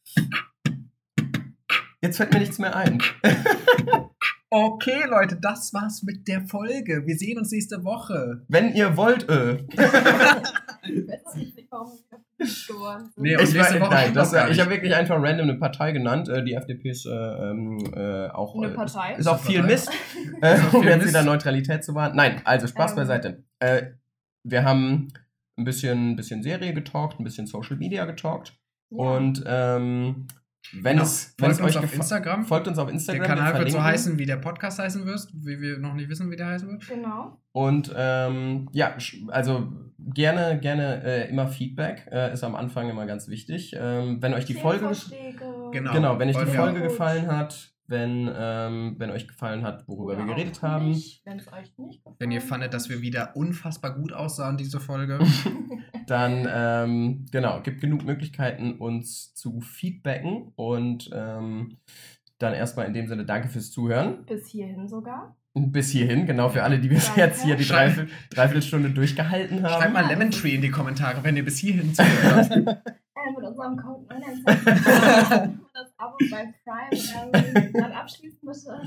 [2.02, 3.02] Jetzt fällt mir nichts mehr ein.
[4.52, 7.06] Okay, Leute, das war's mit der Folge.
[7.06, 8.46] Wir sehen uns nächste Woche.
[8.48, 9.58] Wenn ihr wollt, äh.
[10.88, 12.00] Ich weiß nicht, warum.
[13.18, 16.30] Nee, Ich, war, nein, das, ich habe wirklich einfach random eine Partei genannt.
[16.30, 18.56] Äh, die FDP ist äh, ähm, äh, auch.
[18.56, 19.16] Eine äh, Partei.
[19.16, 19.64] Ist auch viel?
[19.64, 19.90] Mist,
[20.72, 22.16] um jetzt wieder Neutralität zu wahren.
[22.16, 22.96] Nein, also Spaß Ähm.
[22.96, 23.44] beiseite.
[23.60, 23.88] Äh,
[24.44, 25.12] wir haben
[25.58, 28.54] ein bisschen, ein bisschen Serie getalkt, ein bisschen Social Media getalkt.
[28.92, 28.98] Ja.
[28.98, 30.28] Und ähm,
[30.74, 31.04] wenn Genau.
[31.04, 32.46] es, wenn es Folgt uns euch auf Instagram.
[32.46, 33.28] folgt uns auf der Instagram.
[33.28, 36.32] Kanal wir wird so heißen, wie der Podcast heißen wird, wie wir noch nicht wissen,
[36.32, 36.88] wie der heißen wird.
[36.88, 37.40] Genau.
[37.52, 38.96] Und ähm, ja,
[39.28, 42.08] also gerne, gerne äh, immer Feedback.
[42.12, 43.76] Äh, ist am Anfang immer ganz wichtig.
[43.80, 44.92] Ähm, wenn euch die Folge.
[45.72, 45.94] Genau.
[45.94, 50.26] Genau, wenn euch die Folge gefallen hat, wenn, ähm, wenn euch gefallen hat, worüber Oder
[50.26, 53.96] wir geredet haben, Wenn es euch nicht gefallen Wenn ihr fandet, dass wir wieder unfassbar
[53.96, 55.20] gut aussahen, diese Folge.
[56.08, 60.52] dann ähm, genau, gibt genug Möglichkeiten, uns zu feedbacken.
[60.56, 61.78] Und ähm,
[62.40, 64.26] dann erstmal in dem Sinne danke fürs Zuhören.
[64.26, 65.36] Bis hierhin sogar.
[65.54, 67.22] Bis hierhin, genau für alle, die bis Danke.
[67.22, 69.82] jetzt hier die Dreiviertel, Dreiviertelstunde durchgehalten haben.
[69.82, 72.86] Schreibt mal Lemon Tree in die Kommentare, wenn ihr bis hierhin zugehört habt.
[73.26, 78.82] Äh, mit unserem Code 916 das Abo bei Prime ähm, dann abschließen bitte.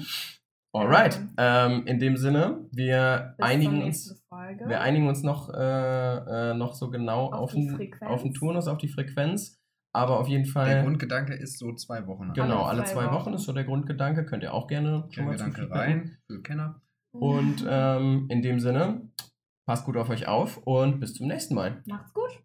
[0.75, 4.23] Alright, ähm, in dem Sinne, wir Bis einigen uns.
[4.29, 4.69] Folge.
[4.69, 8.11] Wir einigen uns noch, äh, äh, noch so genau Auf auf, den, Frequenz.
[8.11, 9.59] auf den Turnus, auf die Frequenz.
[9.95, 12.33] Aber auf jeden Der Fall, Grundgedanke ist so zwei Wochen.
[12.35, 13.15] genau, Alle alle zwei zwei Wochen.
[13.15, 14.27] Wochen ist so der Grundgedanke.
[14.27, 16.83] Könnt ihr auch gerne schon Der mal zum Gedanke rein für Kenner.
[17.13, 19.11] Und ähm, in dem Sinne,
[19.67, 21.83] passt gut auf euch auf und bis zum nächsten Mal.
[21.87, 22.43] Macht's gut.